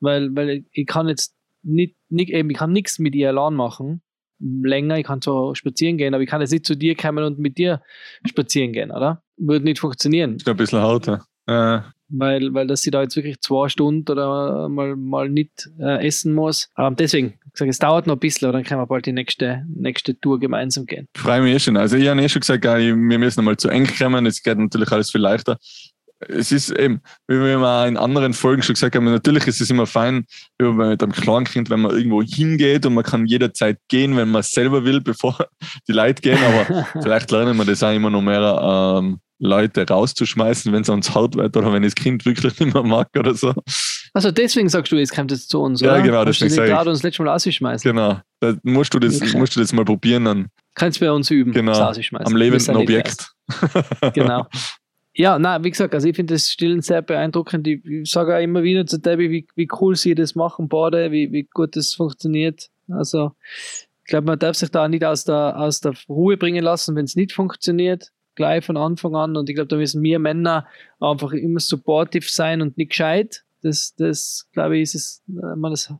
Weil, 0.00 0.34
weil 0.34 0.64
ich 0.72 0.86
kann 0.86 1.08
jetzt 1.08 1.36
nicht, 1.62 1.96
nicht 2.08 2.30
eben, 2.30 2.50
ich 2.50 2.56
kann 2.56 2.72
nichts 2.72 2.98
mit 2.98 3.14
ihr 3.14 3.28
allein 3.28 3.54
machen, 3.54 4.02
länger, 4.38 4.98
ich 4.98 5.06
kann 5.06 5.20
so 5.22 5.54
spazieren 5.54 5.96
gehen, 5.98 6.14
aber 6.14 6.22
ich 6.22 6.28
kann 6.28 6.40
jetzt 6.40 6.52
nicht 6.52 6.66
zu 6.66 6.76
dir 6.76 6.94
kommen 6.96 7.24
und 7.24 7.38
mit 7.38 7.58
dir 7.58 7.82
spazieren 8.26 8.72
gehen, 8.72 8.90
oder? 8.90 9.22
Würde 9.36 9.64
nicht 9.64 9.78
funktionieren. 9.80 10.36
Ist 10.36 10.48
ein 10.48 10.56
bisschen 10.56 10.80
hart, 10.80 11.06
ja. 11.06 11.20
Äh, 11.48 11.80
Weil, 12.08 12.54
weil 12.54 12.66
dass 12.66 12.82
sie 12.82 12.90
da 12.90 13.02
jetzt 13.02 13.16
wirklich 13.16 13.40
zwei 13.40 13.68
Stunden 13.68 14.10
oder 14.10 14.68
mal, 14.68 14.96
mal 14.96 15.28
nicht 15.28 15.68
äh, 15.80 16.06
essen 16.06 16.34
muss. 16.34 16.70
Ähm, 16.78 16.96
deswegen, 16.96 17.34
ich 17.52 17.58
sage, 17.58 17.70
es 17.70 17.78
dauert 17.78 18.06
noch 18.06 18.14
ein 18.16 18.20
bisschen, 18.20 18.46
aber 18.48 18.58
dann 18.58 18.64
können 18.64 18.80
wir 18.80 18.86
bald 18.86 19.06
die 19.06 19.12
nächste, 19.12 19.64
nächste 19.68 20.18
Tour 20.18 20.38
gemeinsam 20.38 20.86
gehen. 20.86 21.08
freue 21.16 21.40
mich 21.42 21.54
eh 21.54 21.58
schon. 21.58 21.76
Also 21.76 21.96
ich 21.96 22.08
habe 22.08 22.20
eh 22.22 22.28
schon 22.28 22.40
gesagt, 22.40 22.64
wir 22.64 22.94
müssen 22.94 23.40
einmal 23.40 23.56
zu 23.56 23.68
eng 23.68 23.86
kommen, 23.86 24.26
es 24.26 24.42
geht 24.42 24.58
natürlich 24.58 24.90
alles 24.92 25.10
viel 25.10 25.20
leichter. 25.20 25.58
Es 26.20 26.50
ist 26.50 26.70
eben, 26.70 27.00
wie 27.28 27.38
wir 27.38 27.58
mal 27.58 27.86
in 27.88 27.96
anderen 27.96 28.32
Folgen 28.32 28.62
schon 28.62 28.74
gesagt 28.74 28.96
haben, 28.96 29.04
natürlich 29.04 29.46
ist 29.46 29.60
es 29.60 29.68
immer 29.70 29.86
fein, 29.86 30.24
wenn 30.58 30.74
man 30.76 30.88
mit 30.90 31.02
einem 31.02 31.12
kleinen 31.12 31.44
Kind, 31.44 31.68
wenn 31.68 31.80
man 31.80 31.90
irgendwo 31.94 32.22
hingeht 32.22 32.86
und 32.86 32.94
man 32.94 33.04
kann 33.04 33.26
jederzeit 33.26 33.78
gehen, 33.88 34.16
wenn 34.16 34.30
man 34.30 34.40
es 34.40 34.50
selber 34.50 34.84
will, 34.84 35.00
bevor 35.00 35.36
die 35.88 35.92
Leute 35.92 36.22
gehen, 36.22 36.38
aber 36.42 36.86
vielleicht 37.02 37.30
lernen 37.30 37.56
wir 37.58 37.64
das 37.66 37.82
auch 37.82 37.92
immer 37.94 38.10
noch 38.10 38.22
mehr, 38.22 38.96
ähm, 38.98 39.18
Leute 39.38 39.86
rauszuschmeißen, 39.86 40.72
wenn 40.72 40.80
es 40.80 40.88
uns 40.88 41.14
hart 41.14 41.36
wird 41.36 41.54
oder 41.58 41.70
wenn 41.70 41.82
das 41.82 41.94
Kind 41.94 42.24
wirklich 42.24 42.58
nicht 42.60 42.72
mehr 42.72 42.82
mag 42.82 43.08
oder 43.18 43.34
so. 43.34 43.52
Also 44.14 44.30
deswegen 44.30 44.70
sagst 44.70 44.90
du, 44.92 44.96
jetzt 44.96 45.14
kommt 45.14 45.30
es 45.30 45.46
zu 45.46 45.60
uns, 45.60 45.82
Ja, 45.82 45.92
oder? 45.92 46.02
genau, 46.02 46.24
Hast 46.24 46.40
du 46.40 46.44
deswegen 46.46 46.46
nicht 46.48 46.56
sag 46.56 46.64
ich. 46.64 46.70
gerade 46.70 46.88
uns 46.90 47.02
letztes 47.02 47.18
Mal 47.22 47.30
rausgeschmeißen? 47.32 47.90
Genau. 47.92 48.18
Da 48.40 48.54
musst 48.62 48.94
du 48.94 48.98
das, 48.98 49.20
Okay. 49.20 49.36
musst 49.36 49.54
du 49.54 49.60
das 49.60 49.74
mal 49.74 49.84
probieren 49.84 50.24
dann 50.24 50.46
Kannst 50.74 51.00
bei 51.00 51.10
uns 51.12 51.30
üben, 51.30 51.52
Genau, 51.52 51.72
das 51.72 51.98
rausschmeißen. 51.98 52.26
am 52.26 52.36
lebenden 52.36 52.76
Objekt. 52.76 53.30
Genau. 54.14 54.46
Ja, 55.18 55.38
na, 55.38 55.64
wie 55.64 55.70
gesagt, 55.70 55.94
also 55.94 56.06
ich 56.06 56.14
finde 56.14 56.34
das 56.34 56.50
Stillen 56.50 56.82
sehr 56.82 57.00
beeindruckend. 57.00 57.66
Ich, 57.66 57.82
ich 57.86 58.10
sage 58.10 58.36
auch 58.36 58.40
immer 58.40 58.62
wieder 58.62 58.84
zu 58.86 58.98
Debbie, 58.98 59.30
wie, 59.30 59.46
wie 59.54 59.68
cool 59.80 59.96
sie 59.96 60.14
das 60.14 60.34
machen, 60.34 60.68
beide, 60.68 61.10
wie, 61.10 61.32
wie 61.32 61.44
gut 61.44 61.74
das 61.74 61.94
funktioniert. 61.94 62.68
Also, 62.88 63.32
ich 64.04 64.10
glaube, 64.10 64.26
man 64.26 64.38
darf 64.38 64.56
sich 64.56 64.70
da 64.70 64.86
nicht 64.88 65.04
aus 65.04 65.24
der, 65.24 65.58
aus 65.58 65.80
der 65.80 65.94
Ruhe 66.06 66.36
bringen 66.36 66.62
lassen, 66.62 66.94
wenn 66.96 67.06
es 67.06 67.16
nicht 67.16 67.32
funktioniert, 67.32 68.12
gleich 68.34 68.62
von 68.62 68.76
Anfang 68.76 69.16
an. 69.16 69.38
Und 69.38 69.48
ich 69.48 69.54
glaube, 69.54 69.68
da 69.68 69.76
müssen 69.76 70.02
wir 70.02 70.18
Männer 70.18 70.66
einfach 71.00 71.32
immer 71.32 71.60
supportive 71.60 72.28
sein 72.28 72.60
und 72.60 72.76
nicht 72.76 72.90
gescheit. 72.90 73.42
Das, 73.62 73.94
das 73.96 74.46
glaube 74.52 74.76
ich, 74.76 74.82
ist 74.82 74.94
es, 74.96 75.22
äh, 75.28 75.56
man, 75.56 75.70
das, 75.70 75.90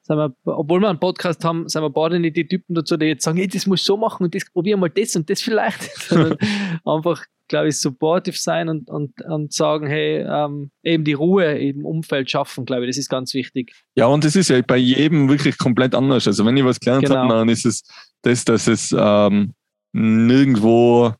sind 0.00 0.16
wir, 0.16 0.34
obwohl 0.44 0.80
wir 0.80 0.88
einen 0.88 1.00
Podcast 1.00 1.44
haben, 1.44 1.68
sind 1.68 1.82
wir 1.82 1.90
beide 1.90 2.18
nicht 2.18 2.36
die 2.36 2.48
Typen 2.48 2.74
dazu, 2.74 2.96
die 2.96 3.06
jetzt 3.06 3.24
sagen, 3.24 3.36
hey, 3.36 3.46
das 3.46 3.66
muss 3.66 3.84
so 3.84 3.98
machen 3.98 4.24
und 4.24 4.34
das 4.34 4.50
probieren 4.50 4.80
mal 4.80 4.88
das 4.88 5.16
und 5.16 5.28
das 5.28 5.42
vielleicht. 5.42 6.10
Einfach, 6.84 7.24
glaube 7.48 7.68
ich, 7.68 7.78
supportive 7.78 8.36
sein 8.36 8.68
und, 8.68 8.88
und, 8.88 9.12
und 9.22 9.52
sagen, 9.52 9.86
hey, 9.86 10.24
ähm, 10.28 10.70
eben 10.82 11.04
die 11.04 11.12
Ruhe 11.12 11.58
im 11.58 11.84
Umfeld 11.84 12.30
schaffen, 12.30 12.64
glaube 12.64 12.84
ich, 12.84 12.88
das 12.90 12.98
ist 12.98 13.08
ganz 13.08 13.34
wichtig. 13.34 13.74
Ja, 13.94 14.06
und 14.06 14.24
es 14.24 14.34
ist 14.36 14.48
ja 14.50 14.60
bei 14.62 14.76
jedem 14.76 15.28
wirklich 15.28 15.58
komplett 15.58 15.94
anders. 15.94 16.26
Also 16.26 16.44
wenn 16.46 16.56
ich 16.56 16.64
was 16.64 16.80
gelernt 16.80 17.04
Genau. 17.04 17.16
habe, 17.16 17.34
dann 17.34 17.48
ist 17.48 17.66
es 17.66 17.82
das, 18.22 18.44
dass 18.44 18.66
es 18.66 18.94
ähm, 18.98 19.52
nirgendwo 19.92 21.12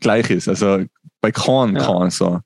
gleich 0.00 0.30
ist. 0.30 0.48
Also 0.48 0.84
bei 1.20 1.32
keinem 1.32 1.76
Ja. 1.76 1.84
kann 1.86 2.10
so. 2.10 2.40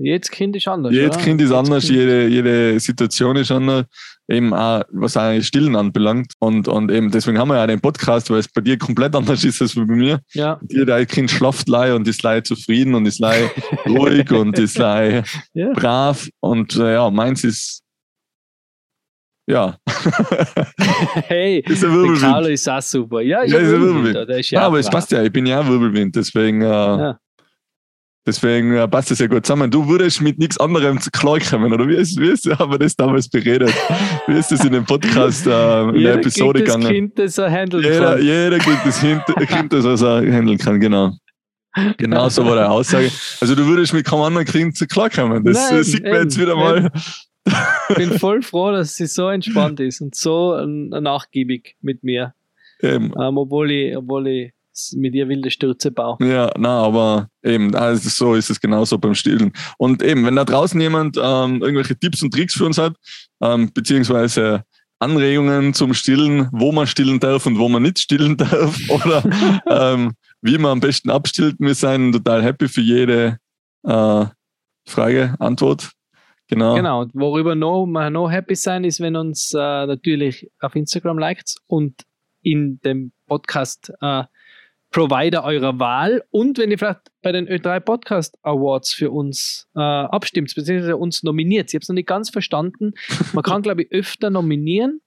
Jedes 0.00 0.30
Kind 0.30 0.54
ist 0.56 0.68
anders. 0.68 0.92
Jedes 0.92 1.16
oder? 1.16 1.24
Kind 1.24 1.40
ist 1.40 1.50
Jedes 1.50 1.58
anders, 1.58 1.84
Kind- 1.84 1.96
jede, 1.98 2.26
jede 2.28 2.80
Situation 2.80 3.36
ist 3.36 3.50
anders, 3.50 3.84
eben 4.28 4.54
auch 4.54 4.82
was 4.92 5.16
auch 5.16 5.40
Stillen 5.42 5.74
anbelangt. 5.76 6.32
Und, 6.38 6.68
und 6.68 6.90
eben 6.90 7.10
deswegen 7.10 7.38
haben 7.38 7.48
wir 7.48 7.56
ja 7.56 7.66
den 7.66 7.80
Podcast, 7.80 8.30
weil 8.30 8.38
es 8.38 8.48
bei 8.48 8.60
dir 8.60 8.78
komplett 8.78 9.14
anders 9.16 9.42
ist 9.44 9.60
als 9.60 9.74
bei 9.74 9.84
mir. 9.84 10.20
Ja, 10.34 10.58
Dir, 10.62 10.86
dein 10.86 11.06
Kind 11.06 11.30
schlaft 11.30 11.68
lei 11.68 11.94
und 11.94 12.06
ist 12.06 12.22
lei 12.22 12.40
zufrieden 12.40 12.94
und 12.94 13.06
ist 13.06 13.18
lei 13.18 13.50
ruhig 13.86 14.30
und 14.30 14.58
ist 14.58 14.78
lei 14.78 15.22
ja. 15.54 15.72
brav. 15.72 16.28
Und 16.40 16.76
äh, 16.76 16.94
ja, 16.94 17.10
meins 17.10 17.44
ist 17.44 17.82
ja. 19.50 19.78
hey, 21.26 21.60
ist 21.66 21.82
ein 21.82 21.90
der 21.90 21.98
Wirbelwind. 21.98 22.20
Carlo 22.20 22.48
ist 22.48 22.68
auch 22.68 22.82
super. 22.82 23.20
Ja, 23.22 23.40
ist 23.40 23.52
Ja, 23.52 23.58
ein 23.58 23.64
ist 23.64 23.72
ein 23.72 23.80
Wirbelwind. 23.80 24.04
Wirbelwind. 24.04 24.28
Der 24.28 24.38
ist 24.38 24.50
Ja, 24.50 24.60
aber 24.62 24.78
es 24.78 24.90
passt 24.90 25.10
ja, 25.10 25.22
ich 25.22 25.32
bin 25.32 25.46
ja 25.46 25.60
auch 25.60 25.66
Wirbelwind, 25.66 26.14
deswegen, 26.16 26.60
äh, 26.60 26.66
Ja. 26.66 27.18
Deswegen 28.28 28.74
äh, 28.74 28.86
passt 28.86 29.10
es 29.10 29.18
ja 29.18 29.26
gut 29.26 29.44
zusammen. 29.44 29.70
Du 29.70 29.88
würdest 29.88 30.20
mit 30.20 30.38
nichts 30.38 30.58
anderem 30.58 31.00
zu 31.00 31.10
klarkommen, 31.10 31.72
oder 31.72 31.88
wie 31.88 31.96
ist, 31.96 32.20
wie 32.20 32.28
ist, 32.28 32.46
haben 32.46 32.70
wir 32.70 32.78
das 32.78 32.94
damals 32.94 33.28
beredet? 33.28 33.72
Wie 34.26 34.34
ist 34.34 34.52
das 34.52 34.64
in 34.64 34.72
dem 34.72 34.84
Podcast, 34.84 35.46
äh, 35.46 35.50
in 35.50 35.94
der 35.94 36.00
Jeder 36.00 36.14
Episode 36.14 36.60
das 36.60 36.74
gegangen? 36.74 36.92
Kind, 36.92 37.18
das 37.18 37.38
er 37.38 37.50
handelt. 37.50 37.84
Jeder, 37.84 38.20
jeder 38.20 38.58
kriegt 38.58 38.86
das 38.86 39.00
Kind, 39.00 39.22
kind 39.48 39.72
das 39.72 40.02
er 40.02 40.32
handeln 40.32 40.58
kann, 40.58 40.78
genau. 40.78 41.12
Genau 41.96 42.28
so 42.28 42.44
war 42.44 42.56
die 42.56 42.62
Aussage. 42.62 43.10
Also 43.40 43.54
du 43.54 43.66
würdest 43.66 43.92
mit 43.92 44.04
keinem 44.04 44.22
anderen 44.22 44.46
Kind 44.46 44.76
zu 44.76 44.86
klarkommen. 44.86 45.44
Das 45.44 45.70
Nein, 45.70 45.84
sieht 45.84 46.02
man 46.02 46.12
eben, 46.12 46.22
jetzt 46.24 46.40
wieder 46.40 46.56
mal. 46.56 46.90
Ich 47.88 47.96
bin 47.96 48.18
voll 48.18 48.42
froh, 48.42 48.72
dass 48.72 48.96
sie 48.96 49.06
so 49.06 49.28
entspannt 49.28 49.78
ist 49.80 50.00
und 50.00 50.14
so 50.14 50.56
äh, 50.56 50.66
nachgiebig 50.66 51.76
mit 51.80 52.02
mir. 52.02 52.34
Ähm, 52.82 53.12
obwohl 53.14 53.70
ich, 53.70 53.96
obwohl 53.96 54.26
ich 54.28 54.52
mit 54.96 55.14
ihr 55.14 55.28
wilde 55.28 55.50
Stürze 55.50 55.90
baue. 55.90 56.16
Ja, 56.20 56.50
na, 56.56 56.82
aber 56.82 57.28
eben, 57.42 57.74
also 57.74 58.08
so 58.08 58.34
ist 58.34 58.50
es 58.50 58.60
genauso 58.60 58.98
beim 58.98 59.14
Stillen. 59.14 59.52
Und 59.78 60.02
eben, 60.02 60.24
wenn 60.24 60.36
da 60.36 60.44
draußen 60.44 60.80
jemand 60.80 61.16
ähm, 61.16 61.62
irgendwelche 61.62 61.98
Tipps 61.98 62.22
und 62.22 62.32
Tricks 62.32 62.54
für 62.54 62.66
uns 62.66 62.78
hat, 62.78 62.94
ähm, 63.40 63.70
beziehungsweise 63.72 64.64
Anregungen 64.98 65.74
zum 65.74 65.94
Stillen, 65.94 66.48
wo 66.52 66.72
man 66.72 66.86
stillen 66.86 67.20
darf 67.20 67.46
und 67.46 67.58
wo 67.58 67.68
man 67.68 67.82
nicht 67.82 67.98
stillen 67.98 68.36
darf, 68.36 68.78
oder 68.88 69.22
ähm, 69.68 70.12
wie 70.42 70.58
man 70.58 70.72
am 70.72 70.80
besten 70.80 71.10
abstillt, 71.10 71.56
wir 71.58 71.74
sind 71.74 72.12
total 72.12 72.42
happy 72.42 72.68
für 72.68 72.80
jede 72.80 73.38
äh, 73.84 74.24
Frage, 74.86 75.34
Antwort. 75.38 75.92
Genau. 76.48 76.74
Genau, 76.74 77.02
und 77.02 77.14
worüber 77.14 77.54
noch, 77.54 77.84
wir 77.86 78.10
noch 78.10 78.30
happy 78.30 78.54
sein, 78.54 78.84
ist, 78.84 79.00
wenn 79.00 79.16
uns 79.16 79.52
äh, 79.52 79.58
natürlich 79.58 80.50
auf 80.60 80.74
Instagram 80.74 81.18
liked 81.18 81.56
und 81.66 81.94
in 82.42 82.80
dem 82.80 83.12
Podcast 83.26 83.92
äh, 84.00 84.24
Provider 84.90 85.44
eurer 85.44 85.78
Wahl 85.78 86.24
und 86.30 86.58
wenn 86.58 86.70
ihr 86.70 86.78
vielleicht 86.78 87.10
bei 87.22 87.30
den 87.30 87.46
Ö3 87.46 87.80
Podcast 87.80 88.38
Awards 88.42 88.92
für 88.92 89.10
uns 89.10 89.68
äh, 89.74 89.80
abstimmt, 89.80 90.54
beziehungsweise 90.54 90.96
uns 90.96 91.22
nominiert. 91.22 91.68
Ich 91.68 91.74
habe 91.74 91.82
es 91.82 91.88
noch 91.88 91.94
nicht 91.94 92.08
ganz 92.08 92.30
verstanden. 92.30 92.94
Man 93.34 93.42
kann, 93.42 93.62
glaube 93.62 93.82
ich, 93.82 93.92
öfter 93.92 94.30
nominieren. 94.30 95.02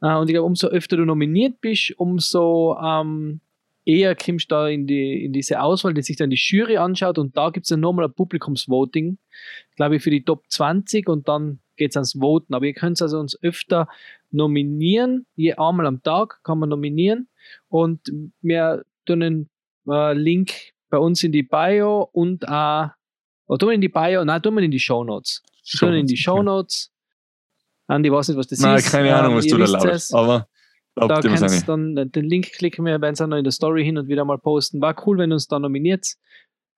Äh, 0.00 0.16
und 0.16 0.28
ich 0.28 0.34
glaube, 0.34 0.46
umso 0.46 0.66
öfter 0.68 0.96
du 0.96 1.04
nominiert 1.04 1.60
bist, 1.60 1.94
umso 1.98 2.76
ähm, 2.82 3.40
eher 3.84 4.14
kommst 4.16 4.50
du 4.50 4.54
da 4.54 4.68
in, 4.68 4.86
die, 4.86 5.24
in 5.24 5.32
diese 5.32 5.60
Auswahl, 5.60 5.94
die 5.94 6.02
sich 6.02 6.16
dann 6.16 6.30
die 6.30 6.36
Jury 6.36 6.76
anschaut 6.76 7.18
und 7.18 7.36
da 7.36 7.50
gibt 7.50 7.64
es 7.64 7.70
dann 7.70 7.80
nochmal 7.80 8.06
ein 8.06 8.12
Publikumsvoting, 8.14 9.18
glaube 9.76 9.96
ich, 9.96 10.02
für 10.02 10.10
die 10.10 10.24
Top 10.24 10.44
20 10.48 11.08
und 11.08 11.28
dann 11.28 11.60
geht 11.76 11.90
es 11.90 11.96
ans 11.96 12.18
Voten. 12.18 12.54
Aber 12.54 12.64
ihr 12.64 12.74
könnt 12.74 13.00
also 13.00 13.18
uns 13.18 13.40
öfter 13.42 13.88
nominieren, 14.30 15.26
je 15.34 15.54
einmal 15.54 15.86
am 15.86 16.02
Tag 16.02 16.40
kann 16.42 16.58
man 16.58 16.68
nominieren 16.68 17.28
und 17.68 18.00
wir 18.40 18.84
tun 19.06 19.22
einen 19.22 19.50
äh, 19.88 20.12
Link 20.14 20.52
bei 20.90 20.98
uns 20.98 21.22
in 21.22 21.32
die 21.32 21.42
Bio 21.42 22.08
und 22.12 22.46
auch, 22.48 22.88
oder 23.46 23.58
tun 23.58 23.68
wir 23.70 23.74
in 23.74 23.80
die 23.80 23.88
Bio, 23.88 24.24
nein, 24.24 24.42
tun 24.42 24.54
wir 24.54 24.62
in 24.62 24.70
die 24.70 24.80
Show 24.80 25.04
Notes. 25.04 25.42
Tun 25.78 25.92
wir 25.92 25.98
in 25.98 26.06
die 26.06 26.16
Show 26.16 26.42
Notes. 26.42 26.90
Andi 27.86 28.10
weiß 28.10 28.28
nicht, 28.28 28.36
was 28.38 28.46
das 28.46 28.60
Nein, 28.60 28.78
ist. 28.78 28.90
keine 28.90 29.14
Ahnung, 29.14 29.32
Ähm, 29.32 29.38
was 29.38 29.46
du 29.46 29.58
da 29.58 29.90
es. 29.90 30.12
Aber 30.12 30.48
Da 30.94 31.20
kannst 31.20 31.68
du 31.68 31.76
dann 31.94 32.10
den 32.10 32.24
Link 32.24 32.52
klicken, 32.52 32.84
wir 32.84 33.00
werden 33.00 33.14
es 33.14 33.20
auch 33.20 33.26
noch 33.26 33.36
in 33.36 33.44
der 33.44 33.52
Story 33.52 33.84
hin 33.84 33.98
und 33.98 34.08
wieder 34.08 34.24
mal 34.24 34.38
posten. 34.38 34.80
War 34.80 34.94
cool, 35.06 35.18
wenn 35.18 35.30
ihr 35.32 35.34
uns 35.34 35.48
da 35.48 35.58
nominiert, 35.58 36.06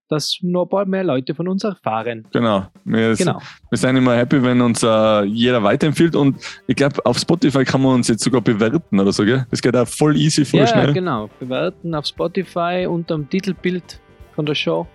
dass 0.09 0.39
noch 0.43 0.65
ein 0.65 0.69
paar 0.69 0.85
mehr 0.87 1.05
Leute 1.05 1.35
von 1.35 1.49
uns 1.49 1.65
erfahren. 1.65 2.27
Genau. 2.33 2.67
Wir, 2.85 3.15
Genau. 3.15 3.41
wir 3.71 3.79
sind 3.79 3.97
immer 3.97 4.15
happy, 4.17 4.43
wenn 4.43 4.61
uns 4.61 4.83
äh, 4.83 5.23
jeder 5.25 5.63
weiterempfiehlt. 5.63 6.15
Und 6.15 6.37
ich 6.67 6.77
glaube, 6.77 7.05
auf 7.07 7.19
Spotify 7.19 7.65
kann 7.65 7.83
man 7.83 7.95
uns 7.95 8.09
jetzt 8.09 8.23
sogar 8.23 8.41
bewerten 8.41 9.01
oder 9.01 9.13
so, 9.13 9.25
gell? 9.25 9.47
Das 9.51 9.63
geht 9.63 9.77
auch 9.77 9.89
voll 9.89 10.17
easy, 10.17 10.45
voll 10.45 10.61
ja, 10.61 10.67
schnell. 10.67 10.93
genau. 10.93 11.31
Bewerten 11.41 11.95
auf 11.95 12.07
Spotify 12.07 12.87
unter 12.89 13.15
dem 13.17 13.29
Titelbild 13.29 13.99
von 14.35 14.45
der 14.47 14.55
Show. 14.55 14.87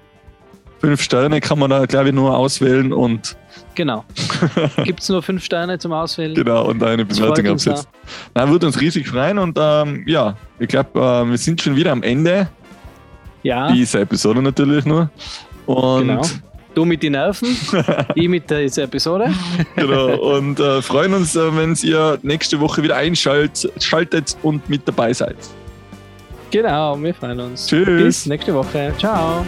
Fünf 0.80 1.02
Sterne 1.02 1.42
kann 1.42 1.60
man 1.60 1.70
da, 1.72 1.86
glaube 1.86 2.08
ich, 2.10 2.16
nur 2.16 2.38
auswählen 2.38 2.94
und 2.94 3.36
Genau. 3.76 4.06
Gibt 4.84 5.02
es 5.02 5.10
nur 5.10 5.22
fünf 5.22 5.44
Sterne 5.44 5.78
zum 5.80 5.92
Auswählen? 5.92 6.36
genau 6.36 6.68
und 6.70 6.82
eine 6.84 7.04
Bewertung 7.04 7.48
absetzen. 7.48 7.88
Na, 8.36 8.50
würde 8.50 8.68
uns 8.68 8.80
riesig 8.80 9.10
freuen 9.10 9.40
und 9.40 9.58
ähm, 9.60 10.04
ja, 10.08 10.38
ich 10.60 10.68
glaube, 10.70 10.98
äh, 11.00 11.30
wir 11.30 11.38
sind 11.38 11.62
schon 11.62 11.76
wieder 11.76 11.92
am 11.92 12.04
Ende 12.04 12.48
Ja, 13.44 13.72
dieser 13.72 14.02
Episode 14.02 14.42
natürlich 14.42 14.86
nur. 14.86 15.10
Und 15.66 16.08
genau. 16.08 16.22
Du 16.76 16.86
mit 16.86 17.02
den 17.02 17.14
Nerven, 17.14 17.58
ich 18.16 18.30
mit 18.30 18.50
dieser 18.50 18.84
Episode. 18.84 19.34
genau, 19.76 20.16
und 20.38 20.60
äh, 20.60 20.82
freuen 20.82 21.14
uns, 21.14 21.36
äh, 21.36 21.56
wenn 21.56 21.76
ihr 21.82 22.20
nächste 22.22 22.60
Woche 22.60 22.84
wieder 22.84 22.96
einschaltet 22.96 23.72
schaltet 23.84 24.38
und 24.44 24.70
mit 24.70 24.88
dabei 24.88 25.12
seid. 25.14 25.36
Genau, 26.52 27.02
wir 27.02 27.14
freuen 27.14 27.40
uns. 27.40 27.68
Tschüss. 27.68 27.86
Bis 27.86 28.26
nächste 28.26 28.54
Woche. 28.54 28.94
Ciao. 28.98 29.46